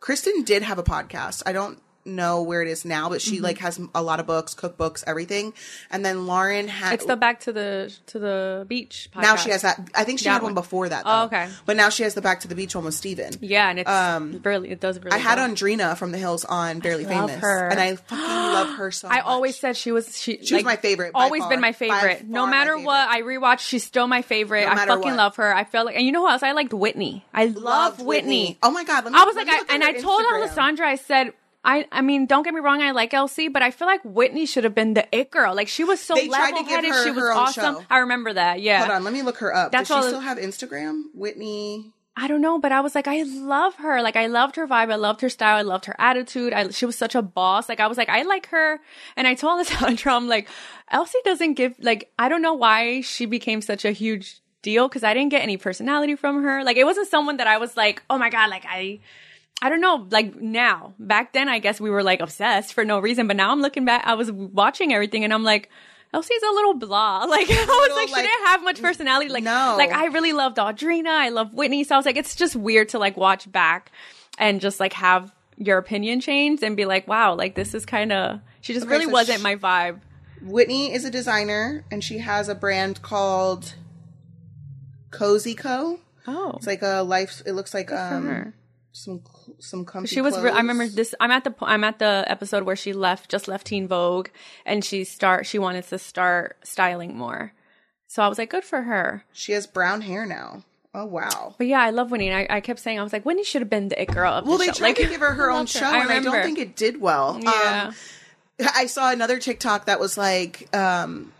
[0.00, 1.42] Kristen did have a podcast.
[1.44, 3.44] I don't know where it is now, but she Mm-hmm.
[3.44, 5.52] like has a lot of books, cookbooks, everything.
[5.90, 9.10] And then Lauren had It's the back to the to the beach.
[9.14, 9.22] Podcast.
[9.22, 9.78] now she has that.
[9.94, 11.04] I think she That had one before that.
[11.04, 11.10] Though.
[11.10, 11.48] Oh, okay.
[11.66, 13.32] But now she has the Back to the Beach one with Steven.
[13.40, 15.12] Yeah, and it's Um, really it does really.
[15.12, 15.38] I had.
[15.38, 17.68] Audrina from the Hills on Barely Famous, her.
[17.68, 19.08] and I fucking love her so.
[19.10, 19.24] I much.
[19.26, 20.44] always said she was she.
[20.44, 21.50] She was my favorite, Always far.
[21.50, 22.26] been my favorite.
[22.26, 22.86] No matter favorite.
[22.86, 23.60] what, I rewatched.
[23.60, 24.64] She's still my favorite.
[24.66, 25.16] No I fucking what.
[25.16, 25.54] love her.
[25.54, 26.42] I felt like, and you know who else?
[26.42, 27.24] I liked Whitney.
[27.34, 27.62] I love
[27.98, 28.58] Loved Whitney.
[28.62, 29.04] Oh my god!
[29.04, 30.22] Let me, I was like, I, and I told.
[30.32, 31.32] Alessandra, I said.
[31.70, 32.80] I, I mean, don't get me wrong.
[32.80, 35.54] I like LC, but I feel like Whitney should have been the it girl.
[35.54, 37.04] Like she was so They tried to give level-headed.
[37.04, 37.74] She was awesome.
[37.76, 37.84] show.
[37.90, 38.62] I remember that.
[38.62, 38.78] Yeah.
[38.78, 39.70] Hold on, let me look her up.
[39.70, 41.02] That's Does she all- still have Instagram?
[41.14, 41.92] Whitney.
[42.20, 44.02] I don't know, but I was like, I love her.
[44.02, 44.90] Like, I loved her vibe.
[44.90, 45.56] I loved her style.
[45.56, 46.52] I loved her attitude.
[46.52, 47.68] I, she was such a boss.
[47.68, 48.80] Like, I was like, I like her.
[49.16, 50.48] And I told Alessandra, I'm like,
[50.92, 55.04] LC doesn't give, like, I don't know why she became such a huge deal because
[55.04, 56.64] I didn't get any personality from her.
[56.64, 58.98] Like, it wasn't someone that I was like, oh my God, like, I,
[59.60, 60.94] I don't know, like now.
[60.98, 63.26] Back then, I guess we were like obsessed for no reason.
[63.26, 65.68] But now I'm looking back, I was watching everything and I'm like,
[66.14, 67.24] LC's a little blah.
[67.28, 69.30] Like, I was little, like, she like, didn't have much personality.
[69.30, 69.74] Like, no.
[69.76, 71.08] like I really loved Audrina.
[71.08, 71.84] I love Whitney.
[71.84, 73.90] So I was like, it's just weird to like watch back
[74.38, 78.12] and just like have your opinion changed and be like, wow, like this is kind
[78.12, 80.00] of, she just Okay, really so wasn't sh- my vibe.
[80.40, 83.74] Whitney is a designer, and she has a brand called
[85.10, 85.98] Cozy Co.
[86.26, 86.52] Oh.
[86.56, 87.42] It's like a life.
[87.46, 88.54] It looks like um her.
[88.98, 89.22] Some
[89.60, 90.08] some comfy.
[90.08, 90.38] She was.
[90.38, 91.14] Re- I remember this.
[91.20, 91.54] I'm at the.
[91.62, 94.28] I'm at the episode where she left, just left Teen Vogue,
[94.66, 95.46] and she start.
[95.46, 97.52] She wanted to start styling more.
[98.08, 99.24] So I was like, good for her.
[99.32, 100.64] She has brown hair now.
[100.94, 101.54] Oh wow.
[101.58, 102.32] But yeah, I love Whitney.
[102.32, 104.46] I, I kept saying, I was like, Whitney should have been the it girl of
[104.46, 104.78] Well, the they show.
[104.78, 107.00] tried Like, to give her her own show, I and I don't think it did
[107.00, 107.38] well.
[107.42, 107.92] Yeah.
[108.60, 111.32] Um, I saw another TikTok that was like, um,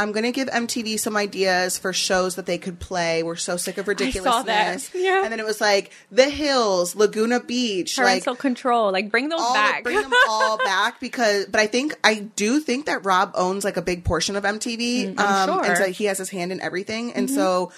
[0.00, 3.22] "I'm going to give MTV some ideas for shows that they could play.
[3.22, 5.22] We're so sick of ridiculousness." Yeah.
[5.22, 8.90] And then it was like The Hills, Laguna Beach, parental like control.
[8.90, 9.84] Like, bring those all back.
[9.84, 11.46] bring them all back because.
[11.46, 15.14] But I think I do think that Rob owns like a big portion of MTV,
[15.14, 15.76] Mm, um, and sure.
[15.76, 17.70] so he has his hand in everything, and so.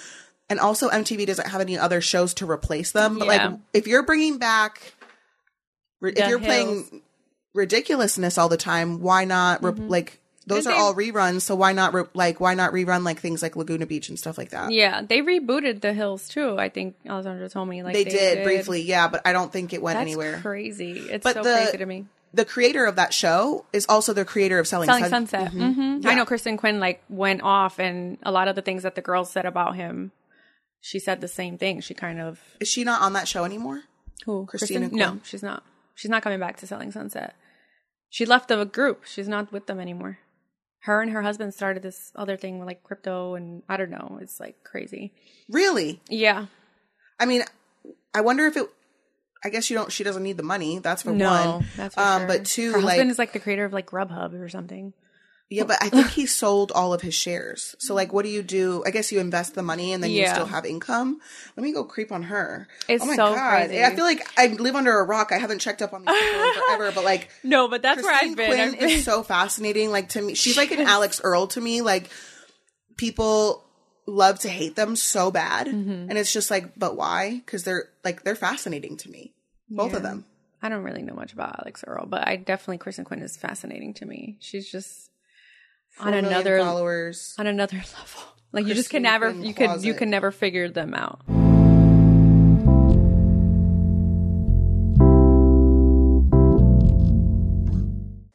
[0.51, 3.19] And also, MTV doesn't have any other shows to replace them.
[3.19, 3.47] But Yeah.
[3.49, 4.93] like, if you're bringing back,
[6.03, 6.45] if The you're Hills.
[6.45, 7.03] playing
[7.55, 11.43] ridiculousness all the time, why not re- like those are they- all reruns?
[11.43, 14.37] So why not re- like why not rerun like things like Laguna Beach and stuff
[14.39, 14.71] like that?
[14.73, 16.59] yeah, they rebooted The Hills too.
[16.59, 17.83] I think Alessandra told me.
[17.83, 20.39] Like they, did, briefly, yeah, but I don't think it went That's anywhere.
[20.43, 20.93] crazy.
[20.93, 22.07] It's But so the- crazy to me.
[22.35, 25.53] The creator of that show is also the creator of Selling, Selling Sun- Sunset.
[25.53, 26.01] Hmm.
[26.07, 29.03] I know Kristen Quinn like went off, and a lot of the things that the
[29.03, 30.13] girls said about him,
[30.81, 31.83] she said the same thing.
[31.83, 33.83] She kind of Is she not on that show anymore?
[34.25, 34.99] who Christina Kristen?
[34.99, 35.21] No, Quinn?
[35.25, 35.63] she's not.
[35.95, 37.35] She's not coming back to Selling Sunset.
[38.09, 39.05] She left the group.
[39.05, 40.19] She's not with them anymore.
[40.83, 44.19] Her and her husband started this other thing with like crypto, and I don't know.
[44.21, 45.13] It's like crazy.
[45.49, 46.01] Really?
[46.09, 46.47] Yeah.
[47.21, 47.43] I mean,
[48.15, 48.69] I wonder if it.
[49.45, 49.91] I guess you don't.
[49.93, 50.79] She doesn't need the money.
[50.81, 51.67] That's for No, one.
[51.77, 52.27] that's for um, sure.
[52.29, 54.93] but two, her like husband is like the creator of like Grubhub or something.
[55.55, 57.75] Yeah, but I think he sold all of his shares.
[57.79, 58.83] So, like, what do you do?
[58.87, 61.21] I guess you invest the money and then you still have income.
[61.57, 62.69] Let me go creep on her.
[62.89, 63.67] It's oh my so god!
[63.69, 63.85] crazy.
[63.85, 65.31] I feel like I live under a rock.
[65.33, 68.11] I haven't checked up on these people in forever, but like, No, but that's where
[68.13, 68.47] Christine I've been.
[68.51, 69.91] Quinn I've been- is so fascinating.
[69.91, 71.83] Like to me, she's like an Alix Earle to me.
[71.83, 72.11] Like
[72.97, 73.65] people
[74.07, 76.09] love to hate them so bad, Mm-hmm.
[76.11, 77.41] and it's just like, but why?
[77.45, 79.35] Because they're like they're fascinating to me,
[79.69, 80.25] both of them.
[80.65, 83.95] I don't really know much about Alix Earle, but I definitely Kristen Quinn is fascinating
[83.95, 84.37] to me.
[84.41, 85.11] She's just
[86.01, 87.35] on another followers.
[87.39, 88.23] on another level.
[88.53, 91.21] Like you just can never you could you can never figure them out.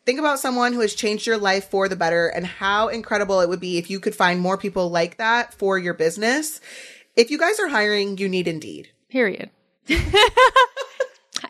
[0.05, 3.49] Think about someone who has changed your life for the better and how incredible it
[3.49, 6.61] would be if you could find more people like that for your business.
[7.17, 8.89] If you guys are hiring, you need Indeed.
[9.09, 9.49] Period.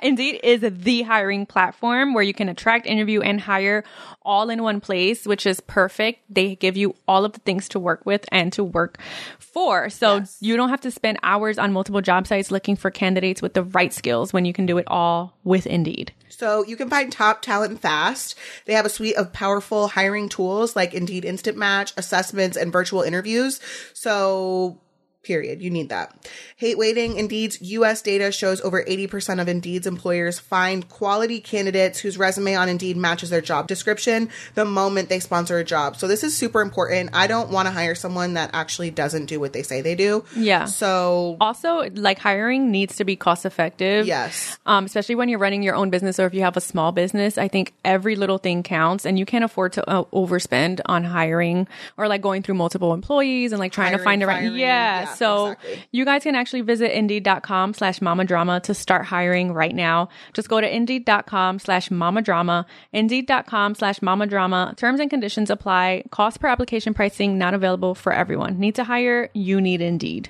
[0.01, 3.83] Indeed is the hiring platform where you can attract, interview, and hire
[4.21, 6.21] all in one place, which is perfect.
[6.29, 8.99] They give you all of the things to work with and to work
[9.39, 9.89] for.
[9.89, 13.53] So you don't have to spend hours on multiple job sites looking for candidates with
[13.53, 16.13] the right skills when you can do it all with Indeed.
[16.29, 18.35] So you can find top talent fast.
[18.65, 23.01] They have a suite of powerful hiring tools like Indeed Instant Match, assessments, and virtual
[23.01, 23.59] interviews.
[23.93, 24.79] So
[25.27, 25.61] period.
[25.61, 26.15] You need that.
[26.55, 27.17] Hate waiting.
[27.17, 32.69] Indeed's US data shows over 80% of Indeed's employers find quality candidates whose resume on
[32.69, 35.97] Indeed matches their job description the moment they sponsor a job.
[35.97, 37.09] So this is super important.
[37.13, 40.23] I don't want to hire someone that actually doesn't do what they say they do.
[40.35, 40.65] Yeah.
[40.65, 44.07] So Also, like hiring needs to be cost effective.
[44.07, 44.57] yes.
[44.65, 47.37] um, especially when you're running your own business or if you have a small business,
[47.37, 51.67] I think every little thing counts and you can't afford to uh, overspend on hiring
[51.97, 54.43] or like going through multiple employees and like trying to find the right.
[54.43, 54.57] Yes.
[54.57, 55.13] Yeah.
[55.19, 55.83] so exactly.
[55.91, 60.09] you guys can actually visit indeed.com slash mama drama to start hiring right now.
[60.33, 64.73] Just go to indeed.com slash mama drama, indeed.com slash mama drama.
[64.77, 66.03] Terms and conditions apply.
[66.11, 68.59] Cost per application pricing not available for everyone.
[68.59, 69.29] Need to hire?
[69.33, 70.29] You need Indeed.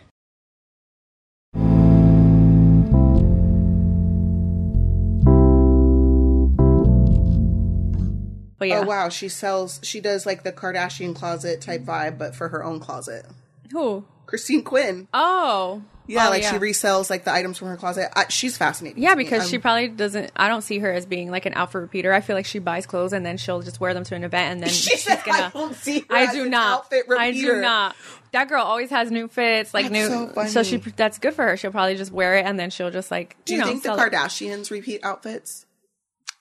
[8.59, 8.79] But yeah.
[8.79, 12.63] Oh wow, she sells she does like the Kardashian closet type vibe but for her
[12.63, 13.25] own closet.
[13.71, 14.05] Who?
[14.27, 15.07] Christine Quinn.
[15.13, 15.81] Oh.
[16.09, 16.51] Yeah, Oh, like yeah.
[16.51, 18.07] she resells like the items from her closet.
[18.15, 19.03] I, she's fascinating.
[19.03, 20.31] Yeah, because she probably doesn't.
[20.37, 22.13] I don't see her as being like an outfit repeater.
[22.13, 24.53] I feel like she buys clothes and then she'll just wear them to an event
[24.53, 25.47] and then She she's said, gonna.
[25.47, 26.93] "I don't see her I as do an not.
[27.17, 27.95] I do not.
[28.31, 30.07] That girl always has new fits, like That's new.
[30.07, 30.49] so funny.
[30.49, 31.57] So she that's good for her.
[31.57, 33.35] She'll probably just wear it and then she'll just like.
[33.43, 34.11] Do you, know, think the sell it.
[34.13, 35.65] Kardashians repeat outfits?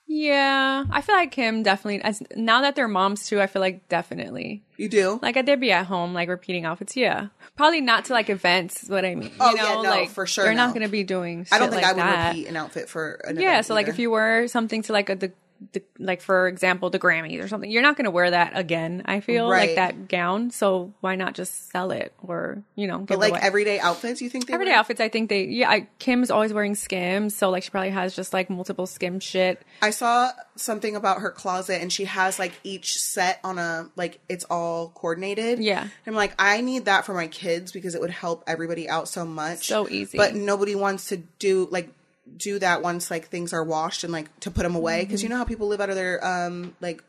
[0.09, 2.01] Yeah, I feel like Kim definitely.
[2.01, 4.63] As now that they're moms too, I feel like definitely.
[4.77, 5.19] You do?
[5.21, 6.95] Like they'd be at home, like repeating outfits.
[6.95, 8.83] Yeah, probably not to like events.
[8.83, 10.85] is What I mean, Oh, you know, yeah, no, like for sure, they're not going
[10.85, 11.45] to be doing.
[11.51, 12.27] I don't think like I would that.
[12.29, 15.15] repeat an outfit for an Yeah, so like if you were something to like a
[15.15, 15.31] the,
[15.73, 19.01] the like for example the Grammys or something, you're not going to wear that again.
[19.05, 19.69] I feel Right.
[19.69, 20.51] like that gown.
[20.51, 23.39] So why not just sell it or you know but it like away.
[23.41, 24.79] everyday outfits, you think they everyday wear?
[24.79, 25.01] outfits?
[25.01, 25.69] I think they yeah.
[25.69, 29.61] I, Kim's always wearing Skims, so like she probably has just like multiple Skim shit.
[29.81, 34.19] I saw something about her closet and she has like each set on a like
[34.29, 35.59] it's all coordinated.
[35.59, 35.87] Yeah.
[36.05, 39.25] I'm like, I need that for my kids because it would help everybody out so
[39.25, 39.67] much.
[39.67, 40.17] So easy.
[40.17, 41.89] But nobody wants to do like
[42.35, 45.25] do that once like things are washed and like to put them away because Mm-hmm.
[45.25, 47.03] you know how people live out of their um like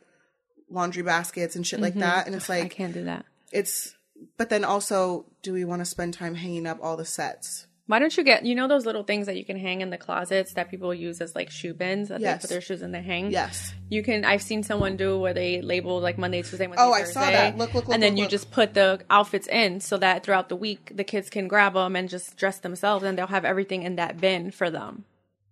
[0.70, 2.64] laundry baskets and shit like that and it's Mm-hmm.
[2.66, 3.24] I can't do that.
[3.52, 3.94] it's
[4.36, 7.66] but then also do we want to spend time hanging up all the sets?
[7.88, 9.98] Why don't you get you know those little things that you can hang in the
[9.98, 12.36] closets that people use as like shoe bins that Yes.
[12.36, 13.30] they put their shoes in the hang?
[13.32, 13.72] Yes.
[13.88, 14.24] You can.
[14.24, 17.56] I've seen someone do where they label like Monday, Tuesday, Wednesday, Oh, I saw that.
[17.56, 18.30] Look, look, look, and then look, you look.
[18.30, 21.96] just put the outfits in so that throughout the week the kids can grab them
[21.96, 25.04] and just dress themselves, and they'll have everything in that bin for them,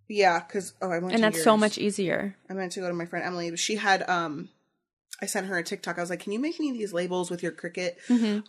[0.06, 2.36] Yeah, because oh, I went and to that's so much easier.
[2.50, 3.56] I meant to go to my friend Emily.
[3.56, 4.50] She had um
[5.22, 5.98] I sent her a TikTok.
[5.98, 7.94] I was like, "Can you make me these labels with your Cricut?"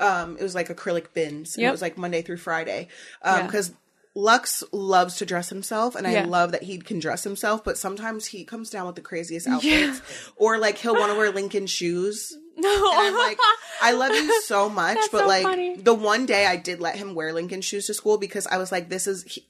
[0.02, 1.56] Um, it was like acrylic bins.
[1.58, 1.68] Yep.
[1.68, 2.90] It was like Monday through Friday.
[3.22, 3.46] Um, Yeah.
[3.46, 3.72] because
[4.16, 6.26] Lux loves to dress himself, and I Yeah.
[6.26, 7.64] love that he can dress himself.
[7.64, 10.02] But sometimes he comes down with the craziest outfits,
[10.36, 12.36] or like he'll want to wear Lincoln shoes.
[12.60, 13.38] No, And I'm like,
[13.84, 15.76] I love you so much, That's but so like funny.
[15.76, 18.72] the one day I did let him wear Lincoln shoes to school because I was
[18.72, 19.46] like, this is he-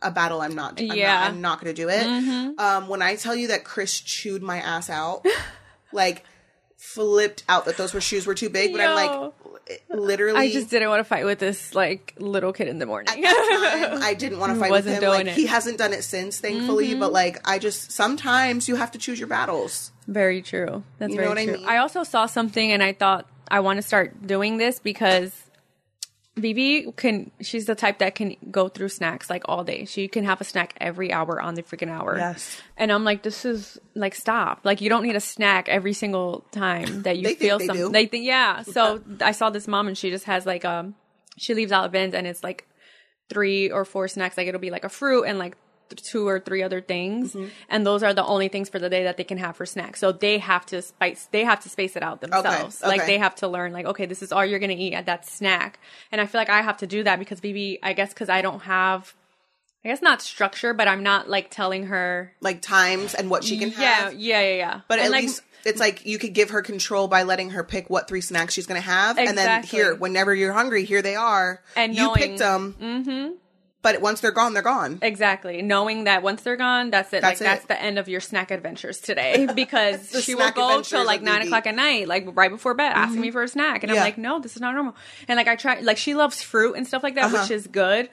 [0.00, 0.78] a battle I'm not.
[0.80, 0.92] I'm Yeah.
[0.94, 1.02] Mm-hmm.
[1.24, 2.06] not, I'm not going to do it.
[2.60, 5.26] Um, when I tell you that Chris chewed my ass out,
[5.92, 6.24] like
[6.84, 9.32] flipped out that those were shoes were too big, but I'm like,
[9.88, 13.20] literally, I just didn't want to fight with this like little kid in the morning.
[13.22, 15.02] that time, I didn't want to fight with him.
[15.02, 15.30] Like it.
[15.30, 15.36] Mm-hmm.
[15.36, 16.94] he hasn't done it since, thankfully.
[16.94, 19.90] But like, I just sometimes you have to choose your battles.
[20.06, 20.84] Very true.
[20.98, 21.56] That's You know very what I true.
[21.58, 21.68] mean?
[21.68, 25.32] I also saw something and I thought I want to start doing this because
[26.36, 29.84] Vivi can she's the type that can go through snacks like all day.
[29.84, 32.16] She can have a snack every hour on the freaking hour.
[32.16, 32.60] Yes.
[32.76, 34.60] And I'm like, this is like stop.
[34.64, 37.92] Like you don't need a snack every single time that you feel something.
[37.92, 38.62] They think yeah.
[38.62, 40.96] So I saw this mom and she just has like um
[41.36, 42.66] she leaves out bins and it's like
[43.28, 44.36] three or four snacks.
[44.36, 45.56] Like it'll be like a fruit and like
[45.90, 47.48] th- two or three other things, Mm-hmm.
[47.68, 50.00] and those are the only things for the day that they can have for snacks.
[50.00, 51.28] So they have to spice.
[51.30, 52.82] They have to space it out themselves.
[52.82, 53.12] Like okay.
[53.14, 53.72] they have to learn.
[53.72, 55.78] Like okay, this is all you're gonna eat at that snack.
[56.12, 57.78] And I feel like I have to do that because Vivi.
[57.82, 59.14] I guess because I don't have
[59.84, 62.32] I guess not structure, but I'm not like telling her.
[62.40, 64.14] like times and what she can Yeah, have.
[64.14, 64.56] yeah, yeah, yeah.
[64.56, 64.80] Yeah.
[64.88, 67.62] But And, at like, least it's like you could give her control by letting her
[67.64, 71.02] pick what three snacks she's going to have, and then here, whenever you're hungry, here
[71.02, 71.62] they are.
[71.76, 73.32] And you knowing- picked them, mm-hmm.
[73.84, 74.98] But once they're gone, they're gone.
[75.02, 75.62] Exactly.
[75.62, 77.22] Knowing that once they're gone, that's it.
[77.22, 81.04] That's like that's the end of your snack adventures today because she will go till
[81.06, 83.92] like nine o'clock at night, like right before bed, asking me for a snack, and
[83.92, 84.00] Yeah.
[84.00, 84.96] I'm like, no, this is not normal.
[85.28, 87.42] And like I try, like she loves fruit and stuff like that, Uh-huh.
[87.42, 88.10] which is good,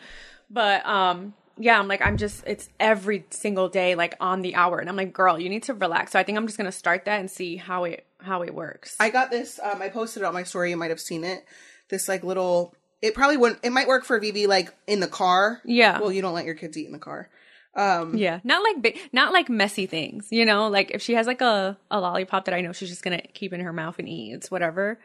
[0.49, 1.34] but um.
[1.57, 4.95] Yeah, I'm like I'm just it's every single day like on the hour and I'm
[4.95, 6.13] like girl, you need to relax.
[6.13, 8.55] So I think I'm just going to start that and see how it how it
[8.55, 8.95] works.
[8.99, 9.59] I got this.
[9.61, 10.72] Um, I posted it on my story.
[10.72, 11.45] You might have seen it.
[11.89, 12.74] This like little.
[13.02, 13.60] It probably wouldn't.
[13.64, 15.62] It might work for Vivi like in the car.
[15.66, 15.99] Yeah.
[15.99, 17.30] Well, you don't let your kids eat in the car.
[17.74, 20.68] Um, yeah, not like big, not like messy things, you know.
[20.68, 23.54] Like if she has like a a lollipop that I know she's just gonna keep
[23.54, 24.99] in her mouth and eat, it's whatever.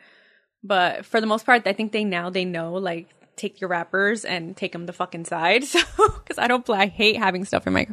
[0.64, 4.24] But for the most part, I think they now they know like take your wrappers
[4.24, 5.64] and take them the fucking side.
[5.64, 7.86] So because I don't play, I hate having stuff in my.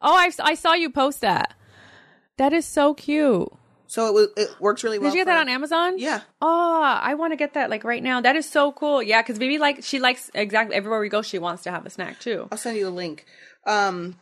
[0.00, 1.52] Oh, I I saw you post that.
[2.38, 3.52] That is so cute.
[3.88, 5.10] So it was, it works really well.
[5.10, 5.98] Did you get that on Amazon?
[5.98, 6.20] Yeah.
[6.42, 8.20] Oh, I want to get that like right now.
[8.20, 9.02] That is so cool.
[9.02, 11.22] Yeah, because Vivi like she likes exactly everywhere we go.
[11.22, 12.48] She wants to have a snack too.
[12.50, 13.24] I'll send you the link.
[13.66, 14.16] Um,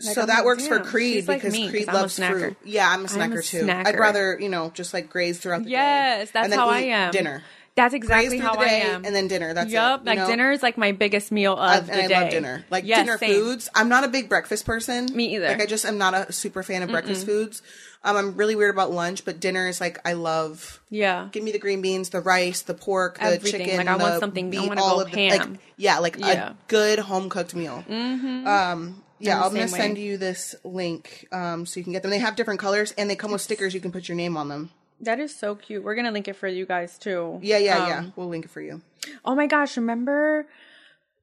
[0.00, 2.38] so I'm that like, works for Creed like because me, Creed I'm loves snacker.
[2.38, 2.56] fruit.
[2.64, 3.64] Yeah, I'm a I'm a snacker too.
[3.64, 3.86] snacker.
[3.86, 5.70] I'd rather you know just like graze throughout the day.
[5.72, 7.12] Yes, that's and then how I am.
[7.12, 7.42] Dinner.
[7.76, 9.04] That's exactly how the day I am.
[9.04, 9.52] and then dinner.
[9.52, 10.06] That's Yup, it.
[10.06, 10.26] like know?
[10.26, 12.20] dinner is like my biggest meal of I, the and I day.
[12.22, 12.64] love dinner.
[12.70, 13.34] Like Yes, dinner same.
[13.34, 13.68] foods.
[13.74, 15.14] I'm not a big breakfast person.
[15.14, 15.48] Me either.
[15.48, 17.60] Like I just am not a super fan of breakfast foods.
[18.06, 20.80] Um, I'm really weird about lunch, but dinner is like I love.
[20.90, 21.28] Yeah.
[21.32, 23.60] Give me the green beans, the rice, the pork, the Everything.
[23.66, 23.76] chicken.
[23.78, 25.58] Like, I want something- I wanna all go of the, like, ham.
[25.76, 26.50] yeah, like Yeah.
[26.50, 27.84] a good home cooked meal.
[27.88, 28.46] Mm-hmm.
[28.46, 32.10] Um, yeah, I'm gonna same send you this link um, so you can get them.
[32.10, 33.74] They have different colors and they come with stickers.
[33.74, 34.70] You can put your name on them.
[35.00, 35.82] That is so cute.
[35.84, 37.38] We're gonna link it for you guys too.
[37.42, 38.04] Yeah, yeah, Um, yeah.
[38.16, 38.82] We'll link it for you.
[39.24, 40.46] Oh my gosh, remember?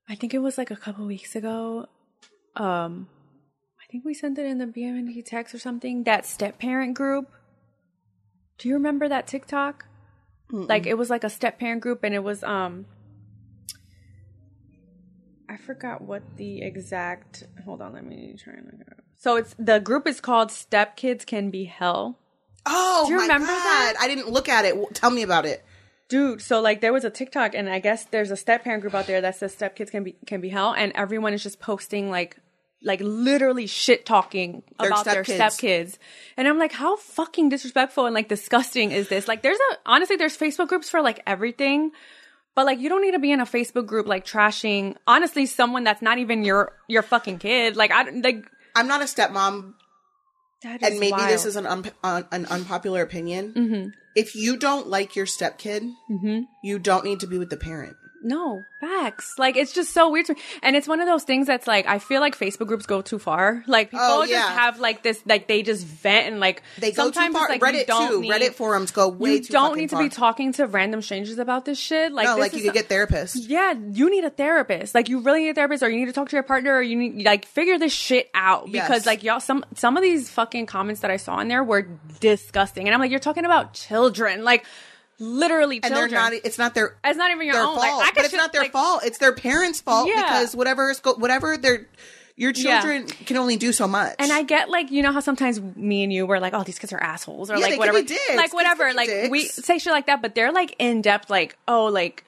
[0.09, 1.87] I think it was like a couple weeks ago.
[2.55, 3.07] Um,
[3.93, 6.03] think we sent it in the BMND text or something.
[6.05, 7.29] That step parent group.
[8.57, 9.85] Do you remember that TikTok?
[10.49, 12.85] Like it was like a step parent group, and it was um.
[15.47, 17.43] I forgot what the exact.
[17.65, 19.03] Hold on, let me try and look it up.
[19.15, 22.17] So it's the group is called Step Kids Can Be Hell.
[22.65, 23.53] Oh, Do you remember God.
[23.53, 23.93] that?
[23.99, 24.75] I didn't look at it.
[24.95, 25.63] Tell me about it.
[26.07, 28.93] Dude, so like there was a TikTok and I guess there's a step parent group
[28.95, 31.59] out there that says step kids can be can be hell and everyone is just
[31.59, 32.37] posting like
[32.83, 35.35] like literally shit talking Their about their stepkids.
[35.35, 35.99] step kids.
[36.37, 39.27] And I'm like, how fucking disrespectful and like disgusting is this?
[39.27, 41.91] Like there's a honestly there's Facebook groups for like everything.
[42.55, 45.83] But like you don't need to be in a Facebook group like trashing honestly someone
[45.83, 47.75] that's not even your your fucking kid.
[47.75, 49.73] Like I like I'm not a stepmom,
[50.63, 51.29] that is and maybe wild.
[51.29, 53.53] this is an un- un- an unpopular opinion.
[53.53, 53.89] Mm-hmm.
[54.15, 55.89] If you don't like your stepkid,
[56.63, 57.95] you don't need to be with the parent.
[58.23, 59.35] No, facts.
[59.37, 60.39] Like it's just so weird to me.
[60.61, 63.19] And it's one of those things that's like I feel like Facebook groups go too
[63.19, 63.63] far.
[63.67, 64.49] Like people Oh, just yeah.
[64.53, 67.51] have like this like they just vent and like They go too sometimes far.
[67.51, 68.21] it's like Reddit don't too.
[68.21, 69.53] need, Reddit forums go way too you too.
[69.53, 70.03] don't need to far.
[70.03, 72.11] be talking to random strangers about this shit.
[72.13, 73.35] Like No, this like you could get therapists.
[73.41, 74.95] yeah, you need a therapist.
[74.95, 76.81] Like you really need a therapist, or you need to talk to your partner, or
[76.81, 79.05] you need like figure this shit out because Yes.
[79.05, 81.87] like y'all some some of these fucking comments that I saw in there were
[82.21, 84.65] disgusting, and I'm like, you're talking about children, like
[85.19, 86.11] literally And children.
[86.11, 86.33] they're not.
[86.33, 86.95] It's not their.
[87.03, 87.75] it's not even your own.
[87.75, 87.77] fault.
[87.79, 89.03] Like I could but it's not their like, fault.
[89.03, 90.21] It's their parents' fault Yeah.
[90.21, 91.87] because whatever is go- whatever their
[92.35, 92.79] your Yeah.
[92.81, 94.15] children can only do so much.
[94.17, 96.79] And I get like you know how sometimes me and you were like, oh, these
[96.79, 98.21] kids are assholes or Yeah, like whatever, dicks.
[98.35, 98.91] like whatever.
[98.93, 102.23] Like we say shit like that, but they're like in depth, like oh, like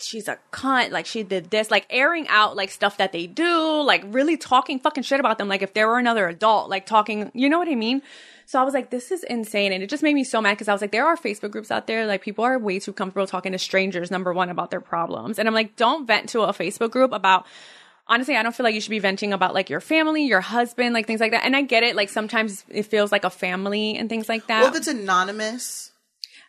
[0.00, 3.80] she's a cunt, like she did this, like airing out like stuff that they do,
[3.82, 7.30] like really talking fucking shit about them, like if there were another adult, like talking,
[7.34, 8.02] you know what I mean?
[8.48, 9.74] So I was like, this is insane.
[9.74, 11.70] And it just made me so mad because I was like, there are Facebook groups
[11.70, 12.06] out there.
[12.06, 15.38] Like people are way too comfortable talking to strangers, number one, about their problems.
[15.38, 17.44] And I'm like, don't vent to a Facebook group about
[18.06, 20.94] honestly, I don't feel like you should be venting about like your family, your husband,
[20.94, 21.44] like things like that.
[21.44, 21.94] And I get it.
[21.94, 24.62] Like sometimes it feels like a family and things like that.
[24.62, 25.92] well, if it's anonymous,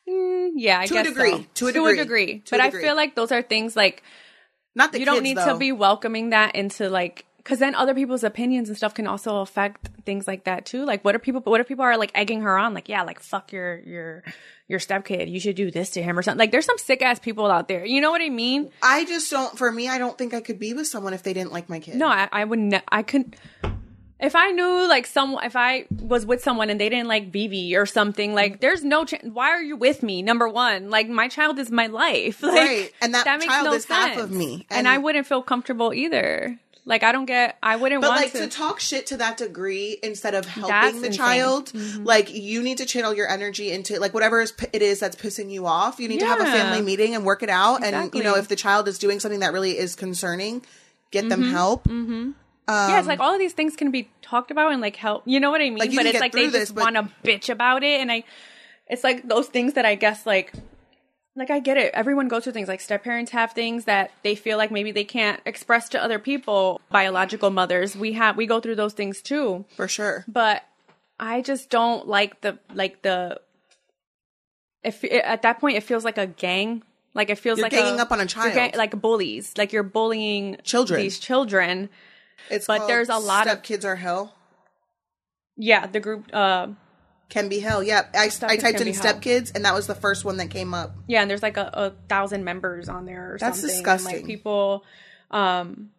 [0.08, 1.32] mm, yeah, I to a degree.
[1.54, 1.70] so.
[1.72, 2.39] To a degree.
[2.39, 2.80] To but a I degree.
[2.80, 4.04] I feel like those are things like
[4.74, 5.52] not the you don't need though.
[5.52, 9.38] to be welcoming that into like because then other people's opinions and stuff can also
[9.38, 10.86] affect things like that too.
[10.86, 11.41] Like, what if people?
[11.41, 12.76] What if people are like egging her on?
[12.76, 14.24] Like, yeah, like fuck your your
[14.68, 15.32] your stepkid.
[15.32, 16.38] You should do this to him or something.
[16.38, 17.84] Like, there's some sick ass people out there.
[17.84, 18.70] You know what I mean?
[18.84, 19.58] I just don't.
[19.58, 21.80] For me, I don't think I could be with someone if they didn't like my
[21.80, 21.95] kid.
[21.95, 22.60] No, I, I would.
[22.60, 23.36] Ne- I couldn't
[24.20, 27.76] If I knew like someone, if I was with someone and they didn't like Vivi
[27.76, 29.06] or something, like there's no.
[29.06, 30.22] Ch- why are you with me?
[30.22, 33.74] Number one, like my child is my life, like, Right, and that makes child no
[33.74, 34.22] is half sense.
[34.22, 36.60] of me, and, and- I wouldn't feel comfortable either.
[36.90, 37.56] Like I don't get.
[37.62, 38.40] I wouldn't But want like to.
[38.40, 41.12] to talk shit to that degree instead of That's helping the insane.
[41.12, 42.04] child, mm-hmm.
[42.04, 45.52] like you need to channel your energy into like whatever is, it is that's pissing
[45.52, 46.00] you off.
[46.00, 47.84] You need to have a family meeting and work it out.
[47.84, 50.66] And you know if the child is doing something that really is concerning,
[51.12, 51.52] get them mm-hmm.
[51.52, 51.84] help.
[51.84, 52.12] Mm-hmm.
[52.12, 52.34] Um,
[52.68, 55.22] yeah, it's like all of these things can be talked about and like help.
[55.28, 55.78] You know what I mean?
[55.78, 58.24] Like, but it's like they this, just but- want to bitch about it, and I,
[58.88, 60.54] it's like those things that I guess like,
[61.40, 61.92] like I get it.
[61.94, 62.68] Everyone goes through things.
[62.68, 66.20] Like step parents have things that they feel like maybe they can't express to other
[66.20, 66.80] people.
[66.92, 69.66] Biological mothers, we have we go through those things too.
[69.76, 70.24] for sure.
[70.28, 70.64] But
[71.20, 73.40] I just don't like the like the.
[74.84, 76.84] If at that point it feels like a gang.
[77.16, 78.54] Like it feels You're like ganging a, up on a child.
[78.54, 79.54] gang- like bullies.
[79.58, 81.02] Like you're bullying Children.
[81.02, 81.90] These children.
[82.50, 84.36] It's But there's a lot of- kids are hell.
[85.58, 86.30] Yeah, the group.
[86.34, 86.68] Uh,
[87.30, 87.84] Can be hell.
[87.84, 90.26] Yeah, I, I Kids typed Can in Be step kids, and that was the first
[90.26, 90.96] one that came up.
[91.08, 93.34] yeah, and there's like a, a thousand members on there.
[93.34, 93.76] Or That's something.
[93.76, 94.16] and, disgusting.
[94.18, 94.84] like people,
[95.30, 95.92] um,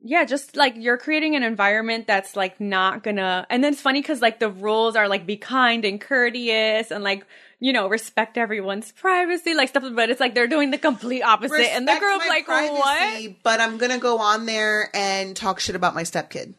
[0.00, 3.46] yeah, just like you're creating an environment that's like not gonna.
[3.50, 7.04] And then it's funny because like the rules are like be kind and courteous and
[7.04, 7.26] like
[7.60, 9.84] you know respect everyone's privacy, like stuff.
[9.94, 12.98] But it's like they're doing the complete opposite, and the Respect group my like what?
[12.98, 16.54] privacy, But I'm gonna go on there and talk shit about my stepkid.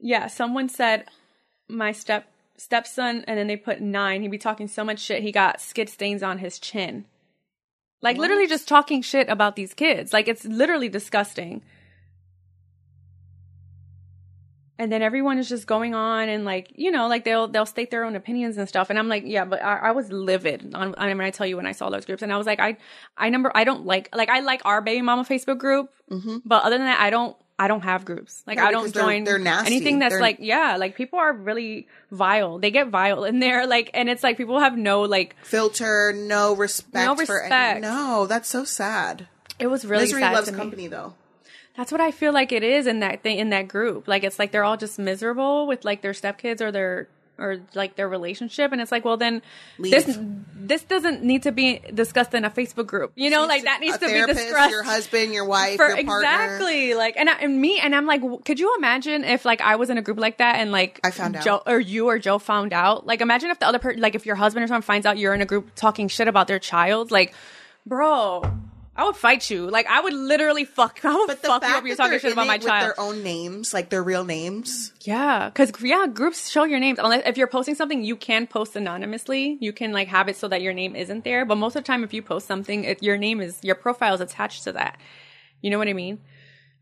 [0.00, 1.04] Yeah, someone said
[1.68, 2.26] my step
[2.56, 4.22] stepson, and then they put nine.
[4.22, 5.22] He'd be talking so much shit.
[5.22, 7.06] He got skid stains on his chin.
[8.02, 10.12] Like literally just talking shit about these kids.
[10.12, 11.62] Like it's literally disgusting.
[14.76, 17.92] And then everyone is just going on and like you know like they'll they'll state
[17.92, 20.96] their own opinions and stuff and I'm like yeah but I, I was livid on,
[20.98, 22.78] I mean I tell you when I saw those groups and I was like I
[23.16, 26.38] I number I don't like like I like our baby mama Facebook group mm-hmm.
[26.44, 28.58] but other than that I don't I don't have groups like.
[28.58, 29.74] No, I don't because they're- join they're nasty.
[29.74, 33.66] anything that's They're- like yeah like people are really vile they get vile in there
[33.66, 36.94] like and it's like people have no like Filter, no respect.
[37.06, 37.80] No For any, respect.
[37.82, 39.28] no, that's so sad.
[39.58, 40.58] it was really Misery sad loves to me.
[40.58, 41.14] company, though.
[41.76, 44.06] That's what I feel like it is in that thing in that group.
[44.08, 47.96] Like it's like they're all just miserable with like their stepkids or their or like
[47.96, 49.42] their relationship, and it's like, well, then
[49.78, 50.44] this Leave.
[50.54, 53.12] this doesn't need to be discussed in a Facebook group.
[53.16, 54.70] You know, like that needs to be discussed.
[54.70, 56.18] Your husband, your wife, for your partner.
[56.18, 59.76] exactly like and, I, and me and I'm like, could you imagine if like I
[59.76, 61.44] was in a group like that and like I found out.
[61.44, 63.06] Joe or you or Joe found out?
[63.06, 65.34] Like, imagine if the other person, like if your husband or someone finds out you're
[65.34, 67.34] in a group talking shit about their child, like,
[67.86, 68.42] bro.
[68.94, 69.70] I would fight you.
[69.70, 71.00] Like I would literally fuck.
[71.04, 71.86] I would But the fuck you up.
[71.86, 72.84] You're talking shit about my with child.
[72.84, 74.92] their own names, like their real names.
[75.00, 76.98] Yeah, because yeah, groups show your names.
[76.98, 79.56] Unless if you're posting something, you can post anonymously.
[79.60, 81.46] You can like have it so that your name isn't there.
[81.46, 84.14] But most of the time, if you post something, it, your name is your profile
[84.14, 84.98] is attached to that.
[85.62, 86.18] You know what I mean?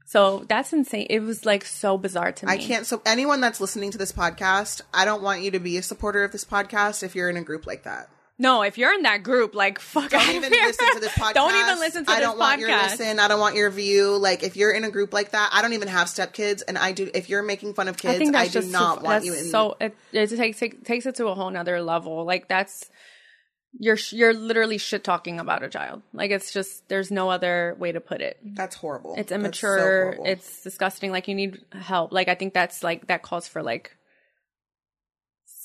[0.04, 1.06] So that's insane.
[1.08, 2.52] It was like so bizarre to me.
[2.52, 2.84] I can't.
[2.84, 6.24] So anyone that's listening to this podcast, I don't want you to be a supporter
[6.24, 8.08] of this podcast if you're in a group like that.
[8.40, 10.64] No, if you're in that group, like fuck Don't even here.
[10.66, 11.34] listen to this podcast.
[11.34, 12.90] don't even listen to I this don't want your podcast.
[12.98, 13.18] listen.
[13.20, 14.16] I don't want your view.
[14.16, 16.92] Like if you're in a group like that, I don't even have stepkids, and I
[16.92, 17.10] do.
[17.14, 19.44] If you're making fun of kids, I that's do not too, want you in.
[19.50, 22.24] So it, it takes it takes it to a whole nother level.
[22.24, 22.88] Like that's
[23.78, 26.00] you're you're literally shit talking about a child.
[26.14, 28.38] Like it's just there's no other way to put it.
[28.42, 29.16] that's horrible.
[29.18, 30.02] It's That's so immature.
[30.04, 30.24] horrible.
[30.26, 31.12] it's disgusting.
[31.12, 32.10] Like you need help.
[32.10, 33.96] Like I think that's like that calls for like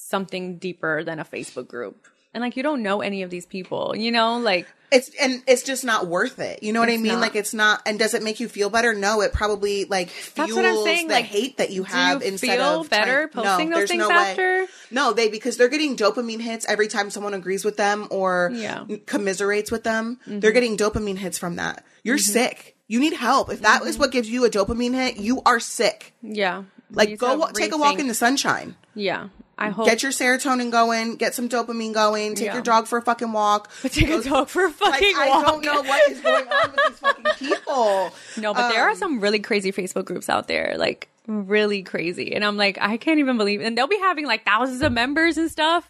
[0.10, 2.06] something deeper than a Facebook group.
[2.36, 5.64] And like you don't know any of these people, you know, like It's and it's
[5.64, 6.62] just not worth it.
[6.64, 7.14] You know what I mean?
[7.14, 7.22] not.
[7.22, 7.82] Like it's not.
[7.88, 8.94] And does it make you feel better?
[8.94, 12.22] No, it probably like That's fuels what I'm saying, the like, hate that you have
[12.22, 14.16] you instead feel of better trying- posting no, those things no way.
[14.16, 14.68] after?
[14.92, 18.80] No, they because they're getting dopamine hits every time someone agrees with them or Yeah.
[18.80, 19.06] Mm-hmm.
[19.06, 20.20] commiserates with them.
[20.28, 21.86] They're getting dopamine hits from that.
[22.04, 22.76] You're sick.
[22.88, 23.50] You need help.
[23.50, 26.14] If that is what gives you a dopamine hit, you are sick.
[26.22, 26.64] yeah.
[26.92, 28.76] Like go take a walk in the sunshine.
[28.94, 29.30] Yeah.
[29.58, 31.16] I hope Get your serotonin going.
[31.16, 32.36] Get some dopamine going.
[32.36, 32.54] Take Yeah.
[32.56, 33.72] your dog for a fucking walk.
[33.84, 36.80] take a dog for a Like fucking I don't know what is going on with
[36.88, 38.12] these fucking people.
[38.38, 42.34] No, but there are Um, some really crazy Facebook groups out there, like really crazy.
[42.36, 45.38] And I'm like, I can't even believe and they'll be having like thousands of members
[45.38, 45.90] and stuff.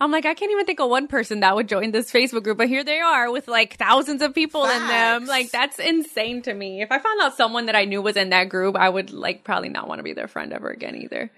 [0.00, 2.58] I'm like, I can't even think of one person that would join this Facebook group,
[2.58, 5.26] but here they are with like thousands of people in them.
[5.26, 6.82] Like that's insane to me.
[6.82, 9.44] If I found out someone that I knew was in that group, I would like
[9.44, 11.30] probably not want to be their friend ever again either.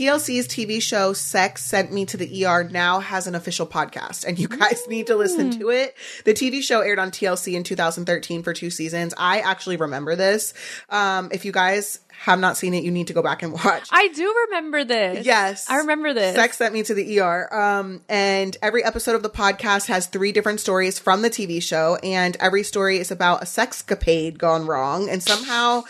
[0.00, 4.38] TLC's TV show Sex Sent Me to the ER now has an official podcast, and
[4.38, 5.94] you guys need to listen to it.
[6.24, 9.12] The TV show aired on TLC in 2013 for two seasons.
[9.18, 10.54] I actually remember this.
[10.88, 13.90] Um, if you guys have not seen it, you need to go back and watch.
[13.92, 15.26] I do remember this.
[15.26, 15.68] Yes.
[15.68, 16.34] I remember this.
[16.34, 17.54] Sex sent me to the ER.
[17.54, 21.98] Um, and every episode of the podcast has three different stories from the TV show,
[22.02, 25.84] and every story is about a sexcapade gone wrong and somehow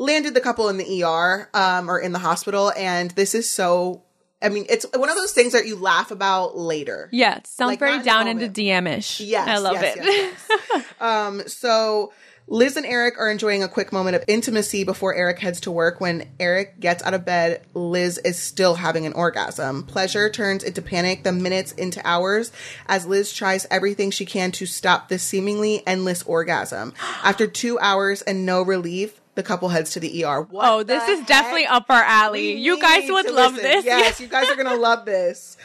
[0.00, 2.72] landed the couple in the ER um, or in the hospital.
[2.76, 4.02] And this is so.
[4.42, 7.10] I mean, it's one of those things that you laugh about later.
[7.12, 8.56] Yeah, it sounds Like, very not in the down into moment.
[8.56, 9.20] DM ish.
[9.20, 10.02] Yes, I love yes, it.
[10.02, 10.84] yes, yes.
[11.00, 12.10] um, so
[12.46, 16.00] Liz and Eric are enjoying a quick moment of intimacy before Eric heads to work.
[16.00, 19.82] When Eric gets out of bed, Liz is still having an orgasm.
[19.84, 22.50] Pleasure turns into panic, the minutes into hours,
[22.88, 26.94] as Liz tries everything she can to stop this seemingly endless orgasm.
[27.22, 30.42] After two hours and no relief, the couple heads to the ER.
[30.42, 32.56] What Oh, this is definitely up our alley.
[32.58, 33.70] You guys would love listen.
[33.70, 33.84] this.
[33.84, 35.56] Yes, you guys are gonna love this.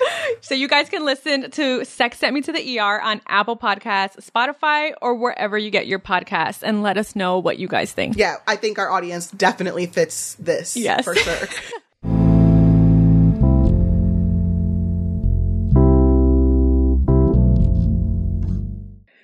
[0.42, 4.30] So you guys can listen to Sex Sent Me to the ER on Apple Podcasts,
[4.30, 8.18] Spotify, or wherever you get your podcasts and let us know what you guys think.
[8.18, 10.78] Yeah, I think our audience definitely fits this.
[10.78, 11.04] Yes.
[11.04, 11.48] for sure.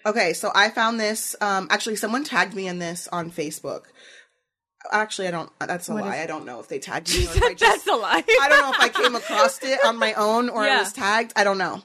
[0.06, 1.36] okay, so I found this.
[1.42, 3.86] Um, actually, someone tagged me in this on Facebook.
[4.92, 5.50] Actually, I don't.
[5.60, 6.20] That's a lie.
[6.20, 7.28] I don't know if they tagged me.
[7.28, 8.24] Or if I just, That's a lie.
[8.42, 10.78] I don't know if I came across it on my own or Yeah.
[10.78, 11.34] it was tagged.
[11.36, 11.84] I don't know.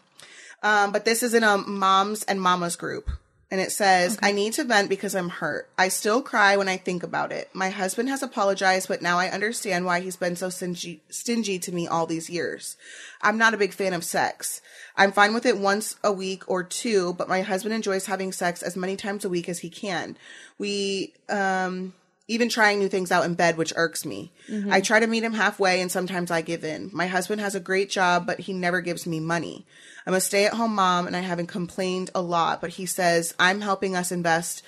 [0.62, 3.10] Um, but this is in a moms and mamas group.
[3.48, 5.68] And it says, I need to vent because I'm hurt.
[5.78, 7.48] I still cry when I think about it.
[7.52, 11.70] My husband has apologized, but now I understand why he's been so stingy, stingy to
[11.70, 12.76] me all these years.
[13.22, 14.60] I'm not a big fan of sex.
[14.96, 18.64] I'm fine with it once a week or two, but my husband enjoys having sex
[18.64, 20.16] as many times a week as he can.
[20.58, 21.92] We, um,
[22.28, 24.32] even trying new things out in bed, which irks me.
[24.50, 24.72] Mm-hmm.
[24.72, 26.90] I try to meet him halfway and sometimes I give in.
[26.92, 29.66] My husband has a great job, but he never gives me money.
[30.06, 33.34] I'm a stay at home mom and I haven't complained a lot, but he says
[33.38, 34.62] I'm helping us invest.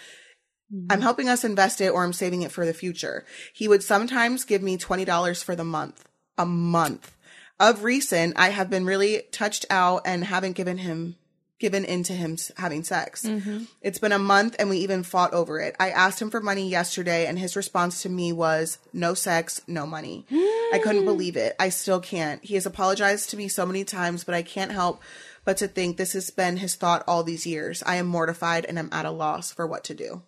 [0.72, 0.86] Mm-hmm.
[0.90, 3.24] I'm helping us invest it or I'm saving it for the future.
[3.52, 7.14] He would sometimes give me $20 for the month, a month.
[7.61, 11.16] Of recent, I have been really touched out and haven't given him
[11.59, 13.24] given into him having sex.
[13.24, 13.64] Mm-hmm.
[13.82, 15.74] It's been a month and we even fought over it.
[15.80, 19.86] I asked him for money yesterday and his response to me was no sex, no
[19.86, 20.24] money.
[20.30, 21.06] I couldn't mm.
[21.06, 21.56] believe it.
[21.59, 22.44] I still can't.
[22.44, 25.02] He has apologized to me so many times, but I can't help
[25.44, 27.82] but to think this has been his thought all these years.
[27.86, 30.22] I am mortified and I'm at a loss for what to do.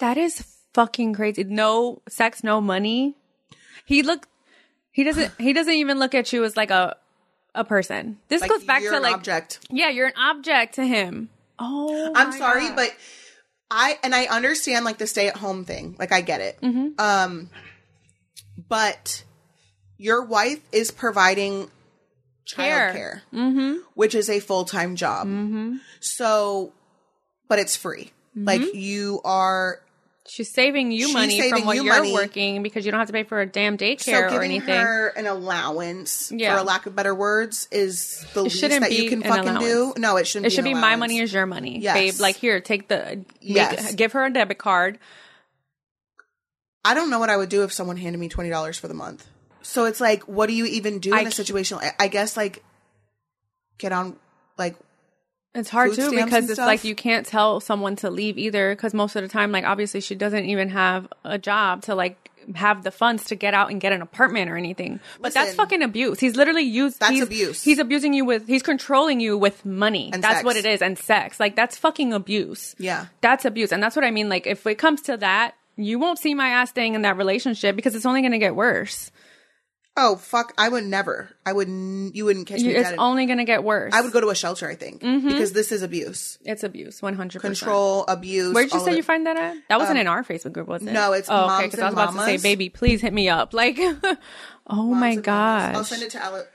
[0.00, 0.44] That is
[0.74, 1.42] fucking crazy.
[1.44, 3.16] No sex, no money.
[3.86, 4.28] He look.
[4.92, 5.32] He doesn't.
[5.38, 6.96] He doesn't even look at you as like a
[7.56, 8.18] a person.
[8.28, 9.58] This Like, goes back to an like object.
[9.70, 11.28] Yeah, you're an object to him.
[11.58, 12.76] Oh, I'm my sorry, God.
[12.76, 12.94] but
[13.70, 15.96] I and I understand like the stay at home thing.
[15.98, 16.60] Like I get it.
[16.60, 17.00] Mm-hmm.
[17.00, 17.50] Um
[18.68, 19.24] but
[19.96, 21.68] your wife is providing
[22.48, 22.92] Care.
[22.92, 23.78] child care, mm-hmm.
[23.94, 25.26] which is a full time job.
[25.26, 25.76] Mm-hmm.
[26.00, 26.72] So,
[27.48, 28.12] but it's free.
[28.38, 29.80] Like you are
[30.28, 32.12] she's saving you She's money saving from what you you're money.
[32.12, 34.80] working because you don't have to pay for a damn so daycare or giving anything.
[34.80, 36.54] her an allowance, Yeah.
[36.54, 39.58] for a lack of better words, is the least shouldn't that you can an fucking
[39.60, 39.94] do.
[39.96, 40.46] No, it shouldn't.
[40.46, 41.94] it should an be my money is your money, Yes.
[41.94, 42.20] babe.
[42.20, 43.94] Like here, take the make, Yes.
[43.94, 44.98] give her a debit card.
[46.84, 48.94] I don't know what I would do if someone handed me twenty dollars for the
[48.94, 49.26] month.
[49.62, 51.78] So it's like, what do you even do I in a situation?
[51.98, 52.62] I guess like
[53.78, 54.16] get on
[54.56, 54.76] like
[55.56, 59.16] It's hard too because it's like you can't tell someone to leave either because most
[59.16, 62.90] of the time, like obviously she doesn't even have a job to like have the
[62.90, 65.00] funds to get out and get an apartment or anything.
[65.20, 66.20] But that's fucking abuse.
[66.20, 67.00] He's literally used.
[67.00, 67.62] That's he's, abuse.
[67.62, 68.46] He's abusing you with.
[68.46, 70.10] He's controlling you with money.
[70.12, 70.44] And that's sex.
[70.44, 71.40] what it is, and sex.
[71.40, 72.74] Like that's fucking abuse.
[72.78, 73.06] Yeah.
[73.20, 74.28] that's abuse, and that's what I mean.
[74.28, 77.76] Like if it comes to that, you won't see my ass staying in that relationship
[77.76, 79.10] because it's only going to get worse.
[79.96, 81.30] Oh fuck, I would never.
[81.44, 81.68] I would.
[81.68, 82.98] n- You wouldn't catch me It's dead.
[82.98, 83.92] only going to get worse.
[83.94, 84.68] I would go to a shelter.
[84.68, 88.54] I think because this is abuse, It's abuse, one hundred control, abuse.
[88.54, 89.56] Where'd you say you find that at?
[89.68, 90.88] That wasn't in our Facebook group, was it?
[90.88, 91.66] Um, no, it's oh, okay.
[91.66, 93.54] Because I was about to say, baby, please hit me up.
[93.54, 93.76] Like,
[94.66, 95.76] oh Moms my mamas.
[95.76, 96.46] I'll send it to Ale-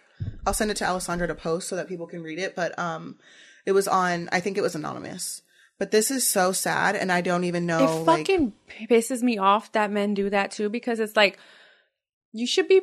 [0.45, 2.55] I'll send it to Alessandra to post so that people can read it.
[2.55, 3.17] But um,
[3.65, 4.29] it was on.
[4.31, 5.41] I think it was anonymous.
[5.79, 7.79] But this is so sad, and I don't even know.
[7.79, 8.53] it like, fucking
[8.87, 11.39] pisses me off that men do that too because it's like
[12.33, 12.81] you should be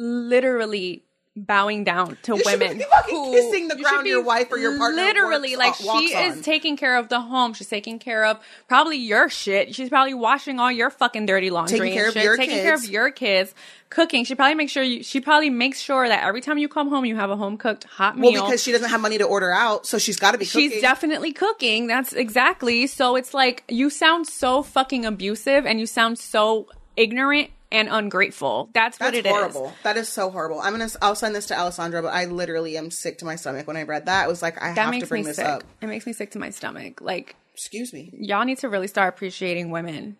[0.00, 1.04] literally
[1.36, 5.00] bowing down to You women be who- kissing the ground your wife or your partner
[5.00, 6.42] literally works- like she is on.
[6.42, 8.36] taking care of the home she's taking care of
[8.66, 12.36] probably your shit she's probably washing all your fucking dirty laundry Taking care of your
[12.36, 12.90] taking care of kids.
[12.90, 13.54] your kids
[13.90, 16.88] cooking she probably makes sure you she probably makes sure that every time you come
[16.90, 18.32] home you have a home cooked hot meal.
[18.32, 20.44] well, because she doesn't have money to order out, so she's got to be.
[20.44, 21.86] She's definitely cooking.
[21.86, 22.86] That's exactly.
[22.88, 28.70] So it's like you sound so fucking abusive and you sound so ignorant and ungrateful.
[28.74, 29.32] That's, what That's it is.
[29.32, 29.72] horrible.
[29.84, 30.60] That is so horrible.
[30.60, 30.88] I'm gonna.
[31.02, 33.82] I'll send this to Alessandra, but I literally am sick to my stomach when I
[33.84, 34.24] read that.
[34.24, 35.46] I was like, I That have to bring this sick.
[35.46, 35.64] up.
[35.80, 37.00] It makes me sick to my stomach.
[37.00, 38.10] Like Excuse me.
[38.14, 40.16] y'all need to really start appreciating women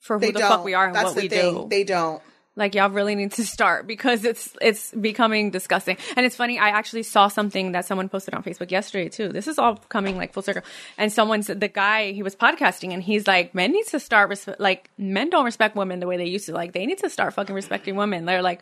[0.00, 0.48] for who They the don't.
[0.50, 1.54] fuck we are and That's what the we thing.
[1.54, 1.66] do.
[1.68, 2.22] They don't.
[2.54, 5.96] Like y'all really need to start because it's it's becoming disgusting.
[6.16, 9.28] And it's funny i actually saw something that someone posted on facebook yesterday too.
[9.28, 10.62] This is all coming like full circle.
[10.98, 14.30] And someone said the guy he was podcasting and he's like men need to start
[14.30, 16.52] respe- like men don't respect women the way they used to.
[16.52, 18.24] Like they need to start fucking respecting women.
[18.26, 18.60] They're like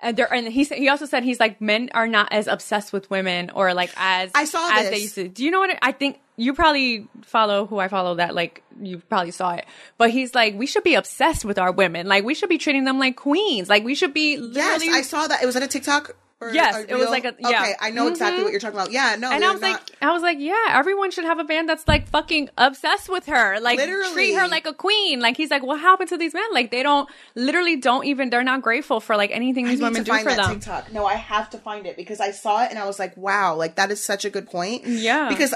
[0.00, 2.92] And there, and he said he also said he's like men are not as obsessed
[2.92, 4.90] with women or like as I saw as this.
[4.90, 5.28] they used to.
[5.28, 6.20] Do you know what I think?
[6.36, 9.66] You probably follow who I follow that like you probably saw it,
[9.96, 12.06] but he's like we should be obsessed with our women.
[12.06, 13.68] Like we should be treating them like queens.
[13.68, 14.82] Like we should be Yes.
[14.82, 15.42] I saw that.
[15.42, 16.16] It was at a TikTok.
[16.52, 17.60] Yes, it was like a- yeah.
[17.62, 18.44] Okay, I know exactly mm-hmm.
[18.44, 18.92] what you're talking about.
[18.92, 21.44] Yeah, no, and I was not- like, I was like, yeah, everyone should have a
[21.44, 24.12] band that's like fucking obsessed with her, like Literally.
[24.12, 25.20] treat her like a queen.
[25.20, 26.44] Like he's like, what happened to these men?
[26.52, 30.02] Like they don't, literally don't even, they're not grateful for like anything I these women
[30.02, 30.54] do find for that them.
[30.54, 30.92] TikTok.
[30.92, 33.54] No, I have to find it because I saw it and I was like, wow,
[33.54, 34.84] like that is such a good point.
[34.86, 35.28] Yeah.
[35.28, 35.54] Because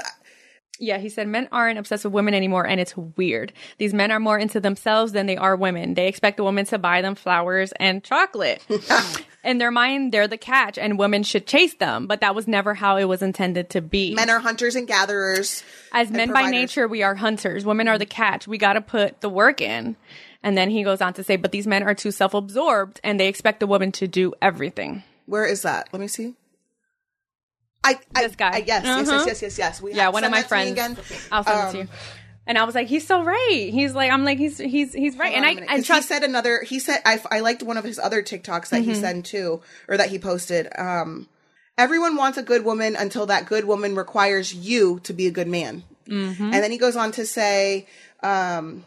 [0.81, 3.51] Yeah, he said men aren't obsessed with women anymore, and it's weird.
[3.79, 5.93] These men are more into themselves than they are women.
[5.93, 8.65] They expect a woman to buy them flowers and chocolate.
[9.43, 12.07] In their mind, they're the catch, and women should chase them.
[12.07, 14.13] But that was never how it was intended to be.
[14.13, 15.63] men are hunters and gatherers.
[15.93, 17.63] As and men by nature, we are hunters.
[17.65, 18.47] Women are the catch.
[18.47, 19.95] We got to put the work in.
[20.43, 23.19] And then he goes on to say, but these men are too self absorbed, and
[23.19, 25.03] they expect the woman to do everything.
[25.25, 25.89] Where is that?
[25.93, 26.35] Let me see.
[27.83, 28.55] I, I This guy.
[28.55, 29.11] I, yes, yes, Uh-huh.
[29.17, 29.81] yes, yes, yes, yes.
[29.81, 30.99] We Yeah, one of my that to me friends.
[30.99, 31.19] again.
[31.31, 31.87] I'll send it Um, to you.
[32.49, 33.69] And I was like, he's so right.
[33.71, 35.33] He's like, I'm like, he's he's he's right.
[35.33, 36.63] Hold and I I a minute, and trust he said another.
[36.63, 38.99] He said I, I liked one of his other TikToks that he Mm-hmm.
[39.01, 40.67] sent too, or that he posted.
[40.77, 41.29] Um,
[41.77, 45.47] everyone wants a good woman until that good woman requires you to be a good
[45.47, 45.83] man.
[46.07, 46.43] Mm-hmm.
[46.43, 47.87] And then he goes on to say,
[48.23, 48.83] um,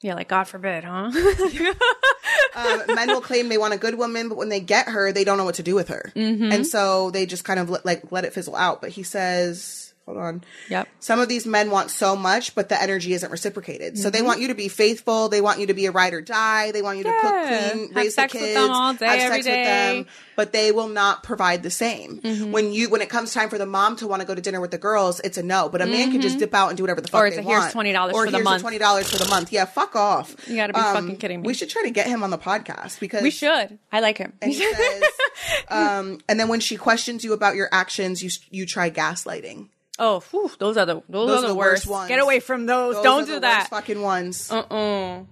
[0.00, 1.10] Yeah, like God forbid, huh?
[2.56, 5.24] um, men will claim they want a good woman, but when they get her, they
[5.24, 6.50] don't know what to do with her, Mm-hmm.
[6.52, 8.80] and so they just kind of let, like let it fizzle out.
[8.80, 10.44] But he says, hold on.
[10.68, 10.88] yep.
[11.00, 13.98] Some of these men want so much, but the energy isn't reciprocated.
[13.98, 14.26] So they Mm-hmm.
[14.26, 15.28] want you to be faithful.
[15.28, 16.72] They want you to be a ride or die.
[16.72, 19.06] They want you to cook, clean, Have raise sex the with kids, them all day,
[19.06, 19.64] have every sex with day.
[19.64, 22.18] them, but they will not provide the same.
[22.20, 22.52] Mm-hmm.
[22.52, 24.60] When you when it comes time for the mom to want to go to dinner
[24.60, 25.68] with the girls, it's a no.
[25.68, 27.26] But a man can just dip out and do whatever the fuck Mm-hmm.
[27.26, 27.86] Or they a here's want.
[27.88, 28.62] $20 for the here's month.
[28.62, 29.52] twenty dollars for the month.
[29.52, 30.36] Yeah, fuck off.
[30.48, 31.46] You gotta be fucking kidding me.
[31.46, 33.78] We should try to get him on the podcast because We should.
[33.92, 34.32] I like him.
[34.42, 35.02] And he says,
[35.68, 39.68] um, and then when she questions you about your actions, you you try gaslighting.
[39.98, 41.86] Oh, whew, those are the those, Those are the, worst.
[41.86, 42.08] ones.
[42.08, 42.94] Get away from those.
[42.96, 43.58] Those Don't are do the that.
[43.60, 44.50] worst fucking ones.
[44.50, 45.22] Uh-uh.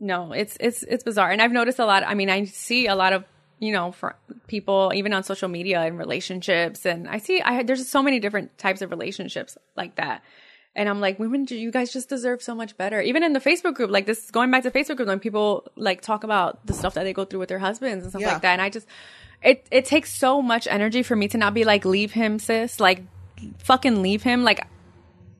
[0.00, 2.04] No, it's it's it's bizarre, and I've noticed a lot.
[2.06, 3.24] I mean, I see a lot of
[3.58, 4.14] you know for
[4.46, 8.56] people even on social media and relationships, and I see I there's so many different
[8.58, 10.22] types of relationships like that.
[10.76, 13.00] And I'm like, women, you guys just deserve so much better.
[13.00, 16.02] Even in the Facebook group, like this, going back to Facebook group, when people like
[16.02, 18.34] talk about the stuff that they go through with their husbands and stuff Yeah.
[18.34, 18.86] like that, and I just,
[19.42, 22.78] it it takes so much energy for me to not be like, leave him, sis,
[22.78, 23.02] like,
[23.58, 24.66] fucking leave him, like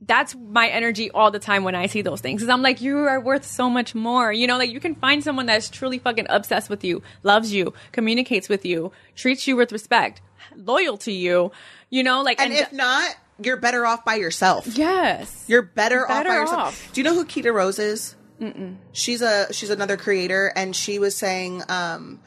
[0.06, 2.40] that's my energy all the time when I see those things.
[2.40, 4.32] Cause I'm like, you are worth so much more.
[4.32, 7.74] You know, like you can find someone that's truly fucking obsessed with you, loves you,
[7.92, 10.22] communicates with you, treats you with respect,
[10.56, 11.52] loyal to you,
[11.90, 14.66] you know, like, And if not, you're better off by yourself.
[14.66, 15.44] yes.
[15.46, 16.58] You're better, off by yourself.
[16.58, 16.92] off.
[16.92, 18.14] Do you know who Keita Rose is?
[18.40, 18.76] Mm-mm.
[18.92, 22.20] She's a she's another creator, and she was saying, um,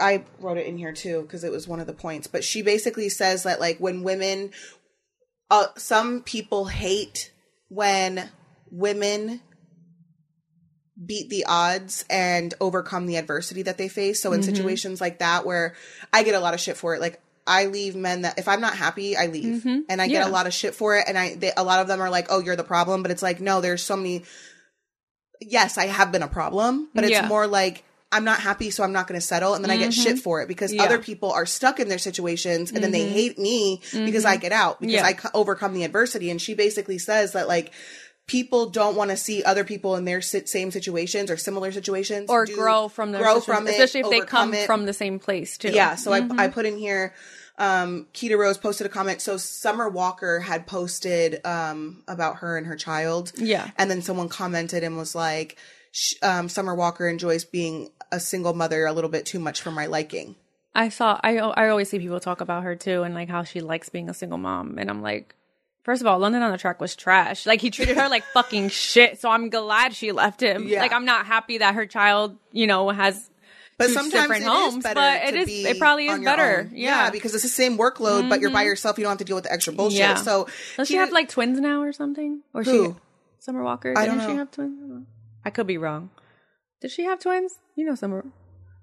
[0.00, 2.26] I wrote it in here too because it was one of the points.
[2.26, 4.50] But she basically says that like when women,
[5.50, 7.32] uh, some people hate
[7.68, 8.30] when
[8.70, 9.40] women
[11.06, 14.20] beat the odds and overcome the adversity that they face.
[14.20, 15.74] So in situations like that where
[16.12, 18.60] I get a lot of shit for it, like I leave men that if I'm
[18.60, 21.04] not happy, I leave, and I get a lot of shit for it.
[21.08, 23.22] And I, they, a lot of them are like, "Oh, you're the problem," but it's
[23.22, 24.24] like, no, there's so many.
[25.40, 27.26] Yes, I have been a problem, but it's Yeah.
[27.26, 27.82] more like
[28.12, 30.42] I'm not happy, so I'm not going to settle, and then I get shit for
[30.42, 30.82] it because Yeah.
[30.82, 34.50] other people are stuck in their situations, and then they hate me because I get
[34.52, 35.06] out because Yeah.
[35.06, 36.28] I overcome the adversity.
[36.30, 37.72] And she basically says that like
[38.26, 42.46] people don't want to see other people in their same situations or similar situations Or
[42.46, 44.66] do- grow from their grow from it, especially if they come it.
[44.66, 45.70] from the same place too.
[45.70, 46.38] Yeah, so Mm-hmm.
[46.40, 47.14] I I put in here.
[47.58, 49.20] Um, Keita Rose posted a comment.
[49.20, 53.32] So Summer Walker had posted um about her and her child.
[53.36, 53.70] Yeah.
[53.76, 55.56] and then someone commented and was like,
[56.22, 59.86] um, "Summer Walker enjoys being a single mother a little bit too much for my
[59.86, 60.36] liking."
[60.74, 61.18] I saw.
[61.22, 64.08] I I always see people talk about her too, and like how she likes being
[64.08, 64.78] a single mom.
[64.78, 65.34] And I'm like,
[65.82, 67.44] first of all, London on the Track was trash.
[67.46, 69.20] Like he treated her like fucking shit.
[69.20, 70.68] So I'm glad she left him.
[70.68, 70.80] Yeah.
[70.80, 73.28] Like I'm not happy that her child, you know, has.
[73.78, 76.68] But two sometimes different it is homes, better but it is- it probably is better.
[76.72, 77.04] Yeah.
[77.06, 77.12] Mm-hmm.
[77.14, 78.98] because it's the same workload, but you're by yourself.
[78.98, 79.98] You don't have to deal with the extra bullshit.
[80.00, 80.14] Yeah.
[80.16, 82.42] So Does she Keita- have like twins now or something?
[82.54, 82.92] Or Who?
[82.92, 82.94] she
[83.38, 83.94] Summer Walker?
[83.96, 84.38] I Didn't don't she know.
[84.38, 85.06] have twins?
[85.50, 86.10] I could be wrong.
[86.80, 87.58] Did she have twins?
[87.74, 88.24] You know Summer.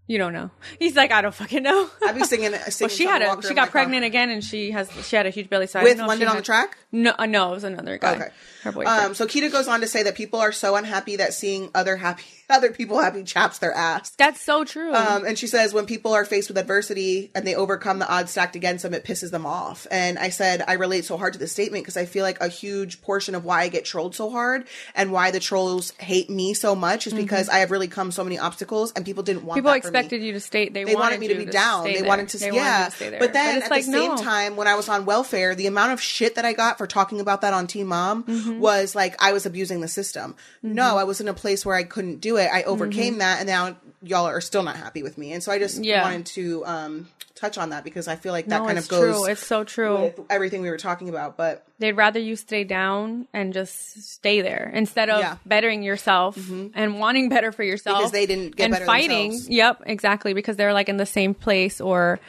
[0.06, 0.52] You don't know.
[0.80, 1.90] He's like, I don't fucking know.
[2.06, 2.52] I'd be singing.
[2.70, 3.68] singing Well, she had a she got my car.
[3.68, 5.66] pregnant again, and she has she had a huge belly.
[5.68, 6.78] So with didn't know if she London on the track.
[6.92, 8.16] No, uh, no, it was another guy.
[8.16, 8.28] Okay.
[8.64, 9.06] her boyfriend.
[9.06, 11.96] Um, so Kita goes on to say that people are so unhappy that seeing other
[11.96, 14.12] happy other people happy chaps their ass.
[14.12, 14.94] That's so true.
[14.94, 18.32] Um, and she says when people are faced with adversity and they overcome the odds
[18.32, 19.86] stacked against them, it pisses them off.
[19.92, 22.48] And I said I relate so hard to this statement because I feel like a
[22.48, 26.54] huge portion of why I get trolled so hard and why the trolls hate me
[26.54, 29.58] so much is because I have really come so many obstacles and people didn't want
[29.58, 29.66] Mm-hmm.
[29.68, 30.70] People expected you to stay.
[30.70, 31.84] They, they wanted me to be down.
[31.84, 32.06] They there.
[32.06, 32.86] wanted to, They wanted yeah.
[32.86, 33.20] to stay there.
[33.20, 34.18] But then it's at like, the same no.
[34.22, 37.20] time, when I was on welfare, the amount of shit that I got for talking
[37.20, 38.60] about that on Teen Mom Mm-hmm.
[38.60, 40.36] was like I was abusing the system.
[40.62, 42.50] No, I was in a place where I couldn't do it.
[42.52, 45.34] I overcame that, and now y'all are still not happy with me.
[45.34, 45.84] And so I just Mm-hmm.
[45.84, 46.04] Yeah.
[46.04, 49.00] wanted to um, touch on that because I feel like that no, kind of goes
[49.00, 49.26] true.
[49.26, 50.02] It's so true.
[50.04, 51.36] with everything we were talking about.
[51.38, 55.34] But They'd rather you stay down and just stay there instead of Yeah.
[55.36, 55.50] Mm-hmm.
[55.50, 56.38] bettering yourself
[56.76, 59.30] and wanting better for yourself Because they didn't get and better fighting.
[59.32, 59.50] themselves.
[59.50, 60.34] Yep, exactly.
[60.34, 62.20] Because they're like in the same place or,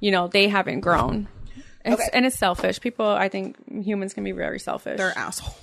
[0.00, 1.28] you know, they haven't grown.
[1.92, 2.10] It's, Okay.
[2.12, 2.80] And it's selfish.
[2.80, 4.98] People, I think humans can be very selfish.
[4.98, 5.54] they're asshole.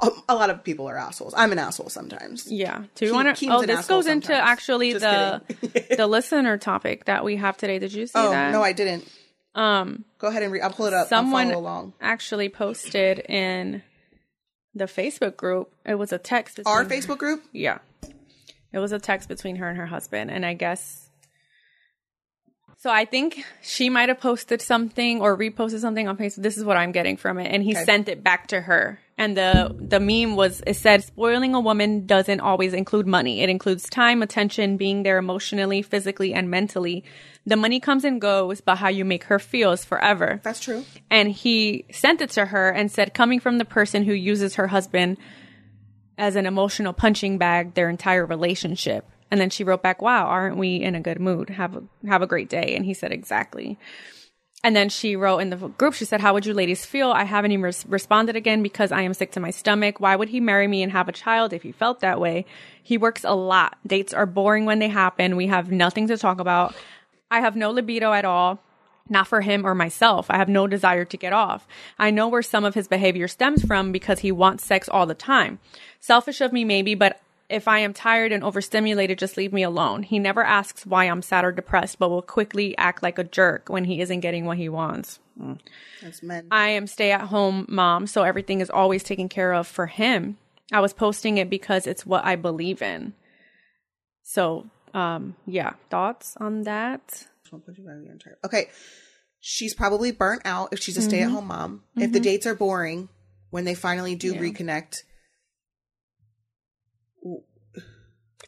[0.00, 1.34] Um, a lot of people are assholes.
[1.36, 2.50] I'm an asshole sometimes.
[2.50, 2.84] Yeah.
[2.94, 3.46] Do you want to?
[3.48, 4.48] Oh, this goes into sometimes.
[4.50, 7.78] actually Just the the listener topic that we have today.
[7.78, 8.52] Did you see Oh that?
[8.52, 9.08] no, I didn't.
[9.54, 10.62] um, Go ahead and read.
[10.62, 11.08] I'll pull it up.
[11.08, 11.92] someone I'll follow along.
[12.00, 13.82] actually posted in
[14.74, 15.70] the Facebook group.
[15.86, 16.60] It was a text.
[16.66, 17.42] Our Facebook group.
[17.52, 17.78] Yeah.
[18.72, 21.01] It was a text between her and her husband, and I guess.
[22.82, 26.42] So I think she might have posted something or reposted something on Facebook.
[26.42, 27.84] This is what I'm getting from it, and he Okay.
[27.84, 28.98] sent it back to her.
[29.16, 33.40] And the the meme was it said spoiling a woman doesn't always include money.
[33.40, 37.04] It includes time, attention, being there emotionally, physically, and mentally.
[37.46, 40.84] The money comes and goes, but how you make her feel is forever That's true.
[41.08, 44.66] and he sent it to her and said coming from the person who uses her
[44.66, 45.18] husband
[46.18, 50.58] as an emotional punching bag their entire relationship and then she wrote back wow aren't
[50.58, 51.48] we in a good mood?
[51.48, 52.76] Have a have a great day.
[52.76, 53.78] And he said exactly.
[54.62, 57.10] And then she wrote in the group she said how would you ladies feel?
[57.10, 60.00] I haven't even res- responded again because i am sick to my stomach.
[60.00, 62.44] Why would he marry me and have a child if he felt that way?
[62.82, 63.78] He works a lot.
[63.86, 65.34] Dates are boring when they happen.
[65.34, 66.74] We have nothing to talk about.
[67.30, 68.60] I have no libido at all.
[69.08, 70.26] Not for him or myself.
[70.30, 71.66] I have no desire to get off.
[71.98, 75.14] I know where some of his behavior stems from because he wants sex all the
[75.14, 75.58] time.
[75.98, 77.20] Selfish of me, maybe, but
[77.52, 80.02] if I am tired and overstimulated, just leave me alone.
[80.02, 83.68] He never asks why I'm sad or depressed, but will quickly act like a jerk
[83.68, 85.18] when he isn't getting what he wants.
[86.02, 86.48] That's men.
[86.50, 90.36] I am stay at home mom, so everything is always taken care of for him.
[90.72, 93.14] I was posting it because it's what I believe in.
[94.22, 97.26] So, um, yeah, thoughts on that?
[98.44, 98.68] Okay.
[99.40, 101.34] She's probably burnt out if she's a stay at Mm-hmm.
[101.34, 101.82] home mom.
[101.96, 103.08] If the dates are boring,
[103.50, 105.02] when they finally do reconnect,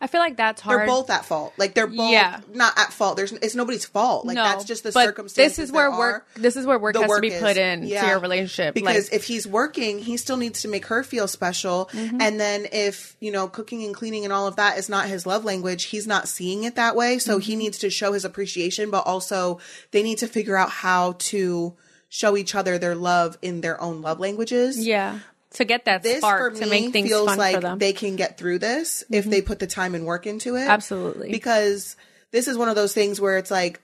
[0.04, 0.80] I feel like that's hard.
[0.80, 1.54] they're both at fault.
[1.56, 2.40] Like they're both Yeah.
[2.52, 3.16] not at fault.
[3.16, 4.26] There's it's nobody's fault.
[4.26, 5.56] Like no, that's just the but circumstances.
[5.56, 6.24] This is where work.
[6.36, 6.40] are.
[6.40, 7.40] This is where work The has work to be is.
[7.42, 8.02] put in Yeah.
[8.02, 8.74] to your relationship.
[8.74, 11.88] because like, if he's working, he still needs to make her feel special.
[11.92, 12.20] Mm-hmm.
[12.20, 15.24] And then if, you know, cooking and cleaning and all of that is not his
[15.26, 17.18] love language, he's not seeing it that way.
[17.18, 17.40] So Mm-hmm.
[17.40, 19.58] he needs to show his appreciation, but also
[19.90, 21.74] they need to figure out how to
[22.10, 24.78] show each other their love in their own love languages.
[24.86, 25.18] yeah,
[25.54, 27.70] to get that This spark to make things feels fun like for them.
[27.72, 27.78] Mm-hmm.
[27.78, 30.68] they can get through this if they put the time and work into it.
[30.68, 31.30] Absolutely.
[31.30, 31.96] Because
[32.30, 33.80] this is one of those things where it's like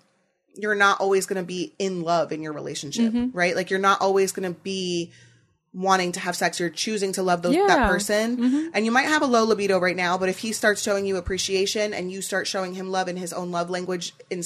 [0.57, 3.37] you're not always going to be in love in your relationship, Mm-hmm.
[3.37, 3.55] right?
[3.55, 5.13] Like you're not always going to be
[5.73, 6.59] wanting to have sex.
[6.59, 7.77] You're choosing to love those, that Yeah.
[7.79, 7.89] Mm-hmm.
[7.93, 8.71] person.
[8.75, 11.17] And you might have a low libido right now, but if he starts showing you
[11.17, 14.43] appreciation and you start showing him love in his own love language in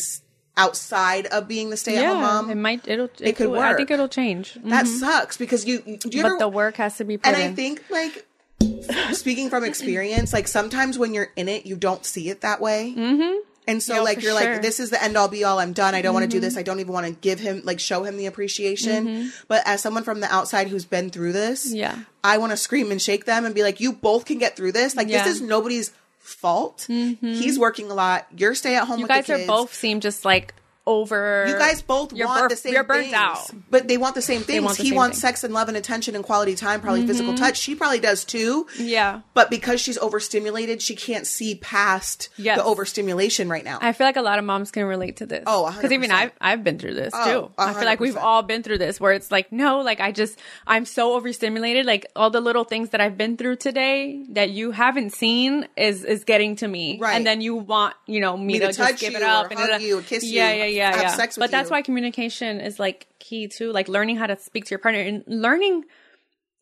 [0.56, 2.86] outside of being the stay at yeah, home mom, it might.
[2.86, 3.10] It'll.
[3.20, 4.54] It, could will- I think it'll change.
[4.64, 7.42] that sucks because you, do you but ever, the work has to be put and
[7.42, 7.52] in.
[7.52, 8.26] I think like
[9.12, 12.94] speaking from experience, like sometimes when you're in it, you don't see it that way.
[12.96, 13.38] Mm-hmm.
[13.66, 14.52] And so Yeah, like you're sure.
[14.52, 15.58] like, this is the end all be all.
[15.58, 15.94] I'm done.
[15.94, 16.58] I don't want to do this.
[16.58, 19.32] I don't even want to give him like show him the appreciation.
[19.48, 21.76] But as someone from the outside who's been through this, Mm-hmm.
[21.76, 21.98] Yeah.
[22.22, 24.72] I want to scream and shake them and be like, you both can get through
[24.72, 24.94] this.
[24.96, 25.20] Like Yeah.
[25.20, 25.28] Mm-hmm.
[25.28, 25.92] this is nobody's
[26.24, 26.86] fault.
[26.88, 27.34] Mm-hmm.
[27.34, 28.26] He's working a lot.
[28.36, 28.98] You're stay at home.
[28.98, 30.54] you with the guys are both seem just like
[30.86, 31.46] over.
[31.48, 33.50] You guys both you're want bur- the same You're burnt things, out.
[33.70, 34.62] but they want the same things.
[34.62, 35.28] want the he same wants thing.
[35.28, 37.08] sex and love and attention and quality time, probably mm-hmm.
[37.08, 37.56] physical touch.
[37.58, 38.66] She probably does too.
[38.78, 39.20] Yeah.
[39.32, 42.58] But because she's overstimulated, she can't see past Yes.
[42.58, 43.78] the overstimulation right now.
[43.80, 45.44] I feel like a lot of moms can relate to this.
[45.46, 46.14] Oh, because even 100%.
[46.14, 47.50] I've I've been through this Oh, too.
[47.58, 50.38] I feel like we've all been through this, where it's like, no, like I just
[50.66, 51.86] I'm so overstimulated.
[51.86, 56.04] Like all the little things that I've been through today that you haven't seen is
[56.04, 57.14] is getting to me, Right.
[57.14, 59.50] And then you want you know me, Me to, to just touch give it up
[59.50, 61.08] and hug you kiss yeah, you, yeah, yeah, have yeah.
[61.16, 61.74] sex but that's you.
[61.74, 63.72] why communication is like key too.
[63.72, 65.84] Like learning how to speak to your partner and learning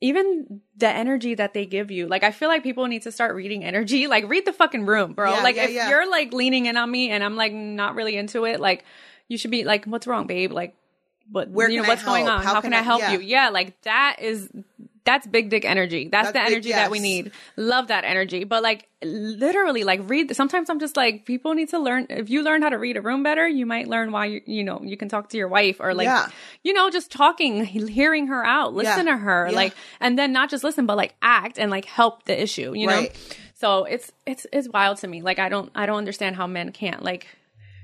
[0.01, 2.09] even the energy that they give you.
[2.09, 4.07] Like I feel like people need to start reading energy.
[4.13, 5.33] Like read the fucking room, bro.
[5.33, 5.89] Yeah, like yeah, if yeah.
[5.89, 8.85] you're like leaning in on me and I'm like not really into it, like
[9.29, 10.53] you should be like, what's wrong, babe?
[10.53, 10.75] Like
[11.31, 12.43] what Where you know, what's going on?
[12.43, 13.13] How How, can can, I- help yeah.
[13.13, 13.21] you?
[13.21, 14.51] Yeah, like that is
[15.05, 16.09] that's big dick energy.
[16.09, 17.33] That's, That's the big- energy that we need.
[17.57, 18.45] Love that energy.
[18.45, 22.43] But like literally like read sometimes I'm just like people need to learn if you
[22.45, 24.97] learn how to read a room better, you might learn why you you know, you
[24.97, 26.29] can talk to your wife or like Yeah.
[26.63, 29.13] you know, just talking, hearing her out, listen Yeah.
[29.15, 29.57] to her, Yeah.
[29.57, 32.87] like and then not just listen but like act and like help the issue, you
[32.87, 33.07] know?
[33.55, 35.21] So it's it's it's wild to me.
[35.23, 37.27] Like I don't I don't understand how men can't like?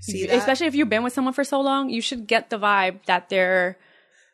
[0.09, 3.29] Especially if you've been with someone for so long, you should get the vibe that
[3.29, 3.77] they're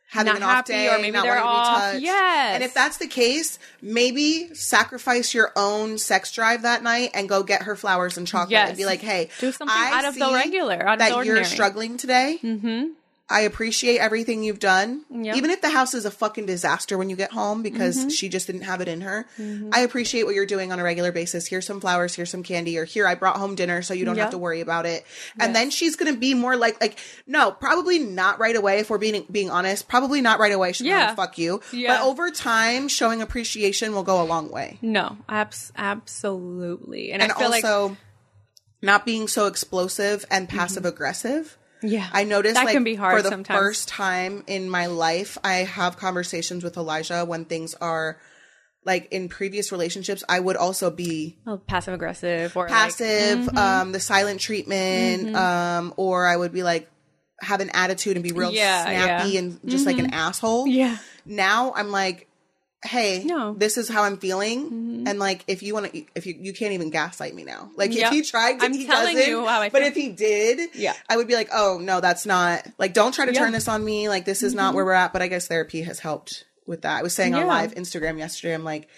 [0.09, 1.93] having not an off day or maybe not they're wanting to be off.
[1.93, 2.03] touched.
[2.05, 2.55] Yes.
[2.55, 7.43] And if that's the case, maybe sacrifice your own sex drive that night and go
[7.43, 8.69] get her flowers and chocolate Yes.
[8.69, 11.25] and be like, "Hey, Do something I out of the regular, out of that the
[11.27, 12.39] you're struggling today.
[12.43, 12.87] Mm-hmm.
[13.27, 15.37] I appreciate everything you've done, Yep.
[15.37, 18.09] even if the house is a fucking disaster when you get home because Mm-hmm.
[18.11, 19.25] she just didn't have it in her.
[19.73, 21.47] I appreciate what you're doing on a regular basis.
[21.47, 24.19] Here's some flowers, here's some candy, or here I brought home dinner, so you don't
[24.19, 25.07] have to worry about it.
[25.41, 28.81] And then she's gonna be more like, like, no, probably not right away.
[28.81, 30.73] If we're being being honest, probably not right away.
[30.73, 31.15] She's Yeah.
[31.15, 31.63] fuck you.
[31.73, 31.97] Yeah.
[31.97, 34.79] But over time, showing appreciation will go a long way.
[34.83, 37.11] no, abs- absolutely.
[37.13, 37.97] And, And I feel also, like
[38.83, 41.57] not being so explosive and passive aggressive.
[41.85, 43.59] Yeah, I noticed that like can be hard for the sometimes.
[43.59, 48.19] first time in my life, I have conversations with Elijah when things are
[48.87, 50.23] like in previous relationships.
[50.29, 55.95] I would also be oh, passive aggressive or like- passive, um, the silent treatment, um,
[55.97, 56.91] or I would be like
[57.41, 59.39] have an attitude and be real Yeah, snappy yeah.
[59.41, 60.67] and just like an asshole.
[60.69, 62.29] yeah, Now I'm like,
[62.85, 63.51] hey, No.
[63.51, 63.59] Mm-hmm.
[63.59, 66.73] this is how I'm feeling, and like if you want to, if you you can't
[66.73, 67.71] even gaslight me now.
[67.77, 68.07] Like Yep.
[68.07, 69.31] if he tried, to, I'm he telling doesn't.
[69.31, 70.93] you how I but if he did, Yeah.
[71.09, 73.37] I would be like, oh no, that's not like don't try to Yeah.
[73.39, 73.45] Mm-hmm.
[73.47, 74.09] turn this on me.
[74.09, 75.13] Like this is not where we're at.
[75.13, 76.99] But I guess therapy has helped with that.
[76.99, 78.89] I was saying on live Instagram yesterday, I'm like,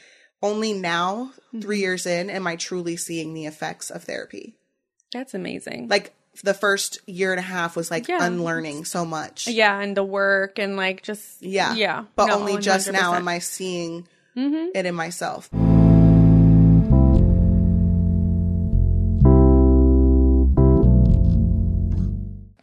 [0.42, 1.60] only now, Mm-hmm.
[1.60, 4.56] three years in, am I truly seeing the effects of therapy.
[5.12, 5.88] that's amazing.
[5.88, 6.12] Like
[6.42, 8.24] the first year and a half was like Yeah.
[8.24, 9.46] unlearning so much.
[9.48, 11.74] yeah, and the work and like just Yeah.
[11.74, 12.04] yeah.
[12.16, 13.16] But No, only just now 100%.
[13.16, 14.06] am I seeing
[14.36, 14.76] Mm-hmm.
[14.76, 15.48] it in myself.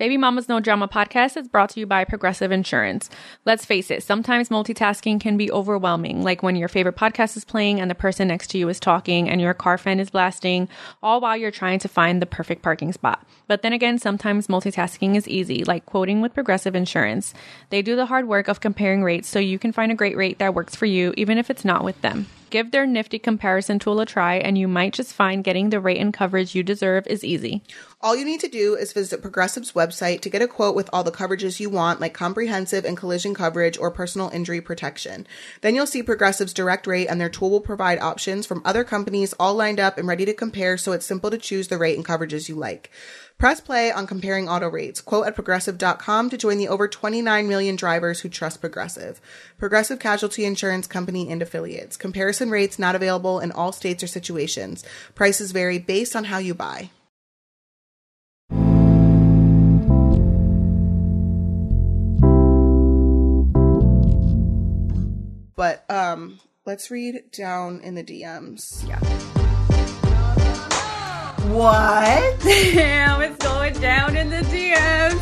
[0.04, 3.10] Baby Mama's No Drama podcast is brought to you by Progressive Insurance.
[3.45, 7.80] Let's face it, sometimes multitasking can be overwhelming, like when your favorite podcast is playing
[7.80, 10.68] and the person next to you is talking and your car fan is blasting,
[11.01, 13.26] all while you're trying to find the perfect parking spot.
[13.47, 17.34] But then again, sometimes multitasking is easy, like quoting with Progressive Insurance.
[17.70, 20.38] They do the hard work of comparing rates so you can find a great rate
[20.39, 22.28] that works for you, even if it's not with them.
[22.54, 25.97] Give their nifty comparison tool a try, and you might just find getting the rate
[25.97, 27.64] and coverage you deserve is easy.
[27.99, 31.04] All you need to do is visit Progressive's website to get a quote with all
[31.04, 35.26] the coverages you want, like comprehensive and collision coverage or personal injury protection.
[35.62, 39.34] Then you'll see Progressive's direct rate, and their tool will provide options from other companies
[39.39, 42.06] all lined up and ready to compare, so it's simple to choose the rate and
[42.06, 42.91] coverages you like.
[43.38, 45.02] Press play on comparing auto rates.
[45.02, 49.20] Quote at progressive.com to join the over 29 million drivers who trust Progressive.
[49.58, 51.98] Progressive Casualty Insurance Company and affiliates.
[51.98, 54.84] Comparison rates not available in all states or situations.
[55.16, 56.90] Prices vary based on how you buy.
[65.56, 68.88] But um let's read down in the DMs.
[68.88, 69.00] Yeah.
[71.44, 72.39] What?
[72.44, 75.20] Damn, it's going down in the DMs.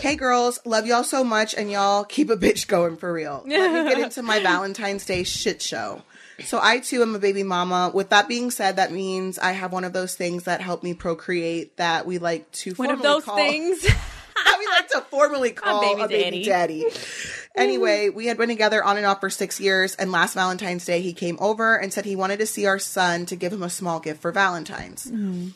[0.00, 3.44] Hey girls, love y'all so much and y'all keep a bitch going for real.
[3.46, 6.02] Let me get into my Valentine's Day shit show.
[6.44, 7.92] So I too am a baby mama.
[7.94, 10.92] With that being said, that means I have one of those things that help me
[10.92, 13.82] procreate that we like to formally One of those call, things.
[14.44, 16.86] that we like to formally call baby a baby daddy.
[17.56, 21.00] Anyway, we had been together on and off for six years, and last Valentine's Day
[21.00, 23.70] he came over and said he wanted to see our son to give him a
[23.70, 25.10] small gift for Valentine's.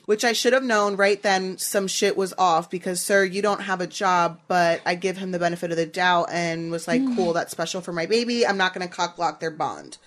[0.06, 3.62] Which I should have known right then some shit was off because, sir, you don't
[3.62, 7.02] have a job, but I give him the benefit of the doubt and was like,
[7.16, 8.46] cool, that's special for my baby.
[8.46, 9.98] I'm not going to cock block their bond.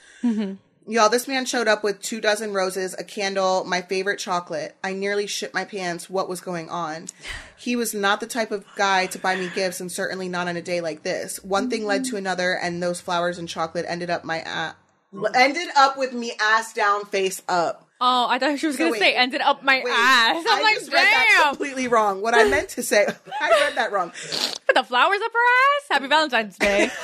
[0.86, 4.76] Y'all, this man showed up with two dozen roses, a candle, my favorite chocolate.
[4.84, 6.10] I nearly shit my pants.
[6.10, 7.08] What was going on?
[7.58, 10.58] He was not the type of guy to buy me gifts, and certainly not on
[10.58, 11.42] a day like this.
[11.44, 14.74] One thing led to another, and those flowers and chocolate ended up my a-
[15.36, 17.88] ended up with me ass down, face up.
[18.02, 19.00] Oh, I thought she was So gonna wait.
[19.00, 20.44] say ended up my Wait, ass.
[20.50, 22.22] I'm I like, just read that completely wrong.
[22.22, 23.06] What I meant to say,
[23.42, 24.10] I read that wrong.
[24.10, 25.88] Put the flowers up her ass.
[25.92, 26.90] Happy Valentine's Day.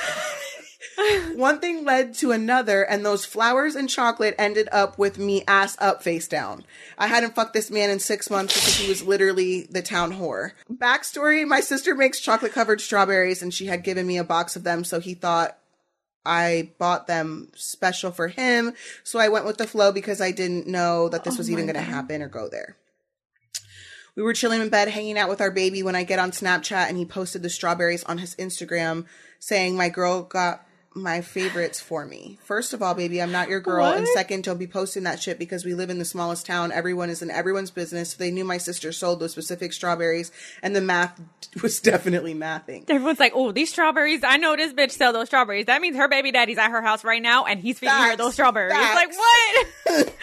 [1.34, 5.76] One thing led to another, and those flowers and chocolate ended up with me ass
[5.78, 6.64] up, face down.
[6.96, 10.52] I hadn't fucked this man in six months because he was literally the town whore.
[10.72, 14.64] Backstory my sister makes chocolate covered strawberries, and she had given me a box of
[14.64, 15.58] them, so he thought
[16.24, 18.74] I bought them special for him.
[19.04, 21.66] So I went with the flow because I didn't know that this oh was even
[21.66, 22.76] going to happen or go there.
[24.16, 26.88] We were chilling in bed, hanging out with our baby when I get on Snapchat
[26.88, 29.06] and he posted the strawberries on his Instagram
[29.38, 30.66] saying, My girl got
[31.02, 32.38] my favorites for me.
[32.42, 33.86] First of all, baby, I'm not your girl.
[33.86, 36.72] And second, don't be posting that shit because we live in the smallest town.
[36.72, 38.14] Everyone is in everyone's business.
[38.14, 40.30] They knew my sister sold those specific strawberries,
[40.62, 41.20] and the math
[41.62, 42.84] was definitely mathing.
[42.88, 44.22] Everyone's like, "Oh, these strawberries!
[44.24, 45.66] I know this bitch sell those strawberries.
[45.66, 48.34] That means her baby daddy's at her house right now, and he's feeding her those
[48.34, 48.94] strawberries." Facts.
[48.94, 50.14] Like what?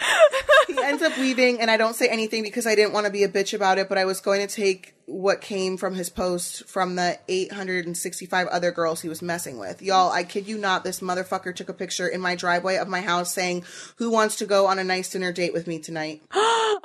[0.68, 3.24] he ends up leaving, and I don't say anything because I didn't want to be
[3.24, 6.68] a bitch about it, but I was going to take what came from his post
[6.68, 9.80] from the 865 other girls he was messing with.
[9.80, 13.00] Y'all, I kid you not, this motherfucker took a picture in my driveway of my
[13.00, 13.64] house saying,
[13.96, 16.22] Who wants to go on a nice dinner date with me tonight?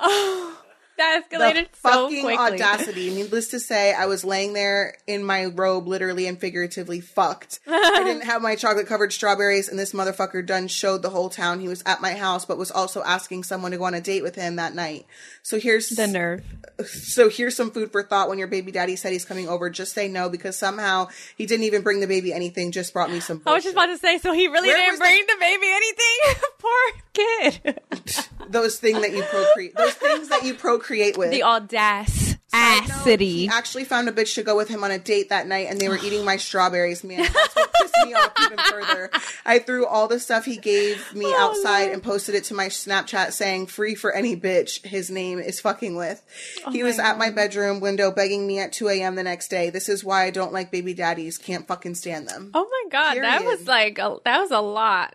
[0.06, 0.63] Oh.
[0.98, 2.36] that The escalated so fucking quickly.
[2.54, 3.14] audacity.
[3.14, 7.60] Needless to say, I was laying there in my robe, literally and figuratively fucked.
[7.66, 11.60] I didn't have my chocolate covered strawberries, and this motherfucker done showed the whole town
[11.60, 14.22] he was at my house, but was also asking someone to go on a date
[14.22, 15.06] with him that night.
[15.42, 16.42] So here's The nerve.
[16.86, 19.68] so here's some food for thought when your baby daddy said he's coming over.
[19.70, 23.20] Just say no because somehow he didn't even bring the baby anything, just brought me
[23.20, 25.26] some I was just about to say, so he really Where didn't was the- bring
[25.26, 26.44] the baby anything.
[26.58, 27.80] Poor kid.
[28.48, 31.30] those things that you procreate those things that you procreate with.
[31.30, 32.34] the audacity.
[32.54, 35.80] He actually found a bitch to go with him on a date that night, and
[35.80, 37.02] they were eating my strawberries.
[37.04, 39.10] Man, that's what pissed me off even further.
[39.44, 42.66] I threw all the stuff he gave me oh, outside and posted it to my
[42.68, 46.22] Snapchat saying, "Free for any bitch his name is fucking with."
[46.66, 49.14] Oh he was at my bedroom window begging me at 2 a.m.
[49.14, 49.70] the next day.
[49.70, 51.38] This is why I don't like baby daddies.
[51.38, 52.50] Can't fucking stand them.
[52.54, 55.14] Oh my god, that was like a, that was a lot.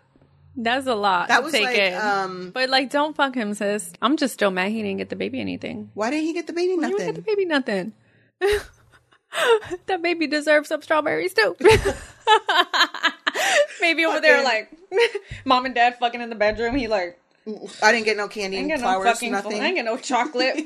[0.62, 1.28] That's a lot.
[1.28, 1.94] That was take like, in.
[1.94, 3.94] um, but like, don't fuck him, sis.
[4.02, 5.90] I'm just still mad he didn't get the baby anything.
[5.94, 6.72] Why didn't he get the baby?
[6.72, 6.96] He Nothing.
[6.98, 7.92] didn't get the baby nothing.
[9.86, 11.56] that baby deserves some strawberries too.
[13.80, 14.70] Maybe over there, like
[15.46, 16.76] mom and dad fucking in the bedroom.
[16.76, 17.18] He like
[17.82, 19.32] I didn't get no candy, I and get no flowers, fucking.
[19.32, 19.62] nothing.
[19.62, 20.56] I ain't get no chocolate.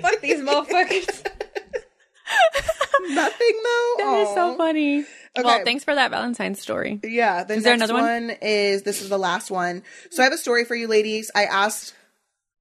[0.00, 1.26] Fuck these motherfuckers.
[3.10, 3.94] nothing though.
[3.98, 5.04] That is so funny.
[5.36, 5.46] Okay.
[5.46, 7.00] Well, thanks for that Valentine's story.
[7.02, 7.44] Yeah.
[7.44, 8.02] The Is there another one?
[8.02, 8.36] one?
[8.42, 9.82] is this is the last one.
[10.10, 11.30] So I have a story for you ladies.
[11.34, 11.94] I asked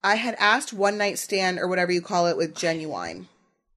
[0.03, 3.25] I had asked one night stand or whatever you call it with Ginuwine.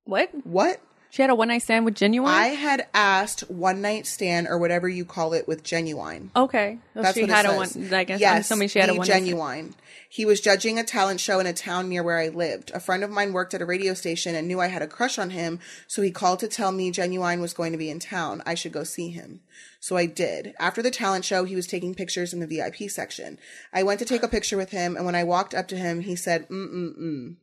[0.05, 0.30] What?
[0.45, 0.80] What?
[1.15, 2.27] She had a one night stand with Ginuwine.
[2.27, 6.31] I had asked one night stand or whatever you call it with Ginuwine.
[6.35, 7.69] okay, so That's she what had it a one.
[7.69, 7.93] says.
[7.93, 9.07] I guess I'm yes, assuming she had a one.
[9.07, 9.75] Ginuwine.
[10.09, 12.73] He was judging a talent show in a town near where I lived.
[12.75, 15.17] A friend of mine worked at a radio station and knew I had a crush
[15.17, 18.43] on him, so he called to tell me Ginuwine was going to be in town.
[18.45, 19.41] I should go see him.
[19.79, 20.53] So I did.
[20.59, 23.39] After the talent show, he was taking pictures in the VIP section.
[23.73, 26.01] I went to take a picture with him, and when I walked up to him,
[26.01, 27.37] he said, "Mm mm mm."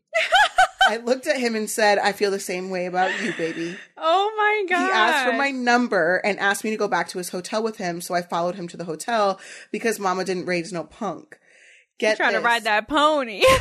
[0.88, 4.34] I looked at him and said, "I feel the same way about you, baby." Oh
[4.36, 4.86] my god!
[4.86, 7.78] He asked for my number and asked me to go back to his hotel with
[7.78, 9.40] him, so I followed him to the hotel
[9.72, 11.40] because Mama didn't raise no punk.
[11.98, 13.44] Get trying to ride that pony.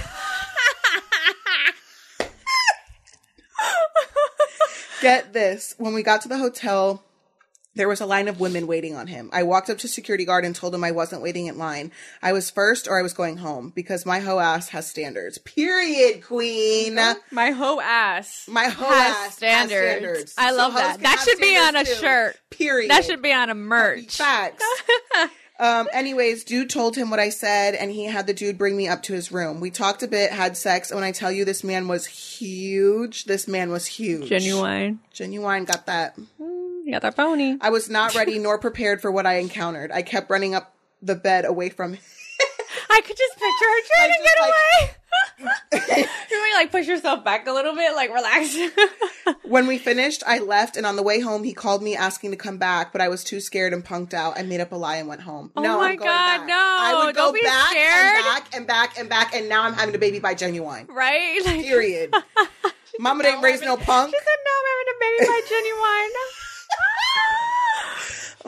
[5.01, 5.75] Get this.
[5.79, 7.05] When we got to the hotel,
[7.81, 9.31] there was a line of women waiting on him.
[9.33, 11.93] I walked up to security guard and told him I wasn't waiting in line.
[12.23, 15.39] I was first or I was going home because my hoe ass has standards.
[15.39, 17.01] Period, queen.
[17.31, 18.47] my whole ass.
[18.51, 19.73] My hoe ass standards.
[19.73, 20.35] has standards.
[20.37, 21.01] I love hoes that.
[21.01, 21.95] That should be on a too.
[21.95, 22.37] shirt.
[22.51, 22.91] Period.
[22.91, 24.19] That should be on a merch.
[24.19, 24.63] Facts.
[25.59, 28.89] um, anyways, dude told him what I said, and he had the dude bring me
[28.89, 29.61] up to his room.
[29.61, 33.25] We talked a bit, had sex, and when I tell you this man was huge,
[33.25, 34.29] this man was huge.
[34.29, 34.99] Ginuwine.
[35.15, 36.19] Ginuwine got that.
[36.91, 37.57] You got that pony.
[37.61, 39.93] I was not ready nor prepared for what I encountered.
[39.93, 42.01] I kept running up the bed away from him.
[42.91, 44.97] I could just picture her trying to get like- away.
[46.33, 48.57] you want to like push yourself back a little bit, like relax.
[49.45, 52.37] When we finished, I left, and on the way home, he called me asking to
[52.37, 54.37] come back, but I was too scared and punked out.
[54.37, 55.53] I made up a lie and went home.
[55.57, 56.47] Oh no, my I'm going God, back.
[56.49, 56.55] no.
[56.57, 58.17] I would go Don't be back scared.
[58.17, 60.89] and back and back and back, and now I'm having a baby by Ginuwine.
[60.89, 61.41] right?
[61.47, 62.13] Like, Period.
[62.99, 64.11] Mama didn't raise no punk.
[64.11, 66.50] She said, "No, I'm having a baby by Ginuwine."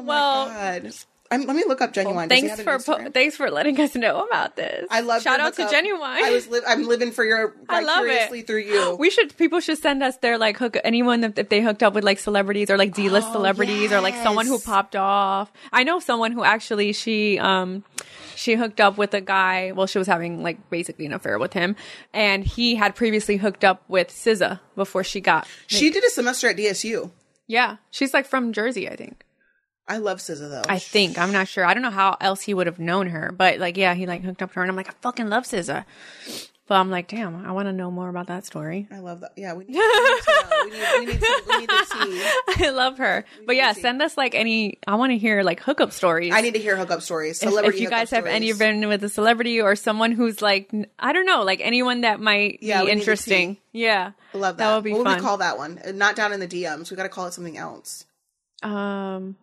[0.02, 0.92] Oh my well, God.
[1.32, 2.30] I'm, let me look up Ginuwine.
[2.30, 4.86] He thanks for po- thanks for letting us know about this.
[4.90, 5.74] I love shout out to hookup.
[5.74, 6.22] Ginuwine.
[6.22, 8.96] I was li- I'm living for your I love it through you.
[8.98, 11.94] We should people should send us their like hook anyone if, if they hooked up
[11.94, 15.50] with like celebrities or like D list Oh, celebrities or like someone who popped off.
[15.72, 17.82] I know someone who actually she um
[18.36, 19.72] she hooked up with a guy.
[19.72, 21.76] Well, she was having like basically an affair with him,
[22.12, 25.46] and he had previously hooked up with SZA before she got.
[25.66, 27.10] she did a semester at DSU.
[27.46, 29.24] Yeah, she's like from Jersey, I think.
[29.88, 30.62] I love SZA though.
[30.68, 31.64] I think I'm not sure.
[31.64, 34.22] I don't know how else he would have known her, but like, yeah, he like
[34.22, 35.84] hooked up to her, and I'm like, I fucking love SZA.
[36.68, 38.86] But I'm like, damn, I want to know more about that story.
[38.90, 39.32] I love that.
[39.36, 40.82] Yeah, we need, we need.
[41.00, 42.64] We need, to, we need to see.
[42.64, 43.24] I love her.
[43.44, 44.78] But yeah, send us like any.
[44.86, 46.32] I want to hear like hookup stories.
[46.32, 47.42] I need to hear hookup stories.
[47.42, 48.58] if, Celebrity if you guys have any stories.
[48.80, 52.60] been with a celebrity or someone who's like, I don't know, like anyone that might
[52.62, 53.58] Yeah, be interesting.
[53.72, 54.68] Yeah, I love that.
[54.68, 55.16] That would be what would fun.
[55.16, 55.80] we call that one?
[55.84, 56.90] Uh, Not down in the DMs.
[56.92, 58.04] We got to call it something else.
[58.62, 59.34] Um,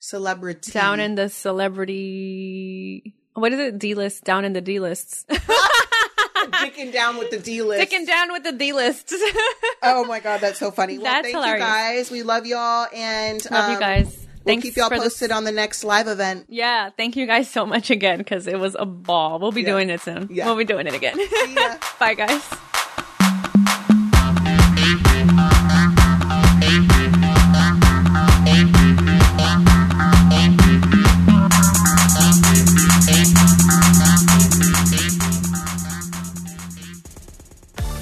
[0.00, 0.72] Celebrity.
[0.72, 3.14] down in the celebrity.
[3.34, 3.78] What is it?
[3.78, 4.24] D list.
[4.24, 5.24] Down in the D lists.
[6.50, 7.86] Dicking down with the D list.
[7.86, 9.14] Sticking down with the D lists.
[9.82, 10.98] Oh my god, that's so funny.
[10.98, 11.60] Well, That's thank hilarious.
[11.62, 12.10] you guys.
[12.10, 14.14] We love y'all and Love you um, guys.
[14.44, 16.44] We'll Thanks keep y'all posted on the next live event.
[16.50, 19.38] Yeah, thank you guys so much again because it was a ball.
[19.38, 19.68] We'll be Yeah.
[19.70, 20.28] doing it soon.
[20.30, 20.44] Yeah.
[20.46, 21.18] We'll be doing it again.
[21.18, 21.76] ya.
[21.98, 22.46] Bye, guys.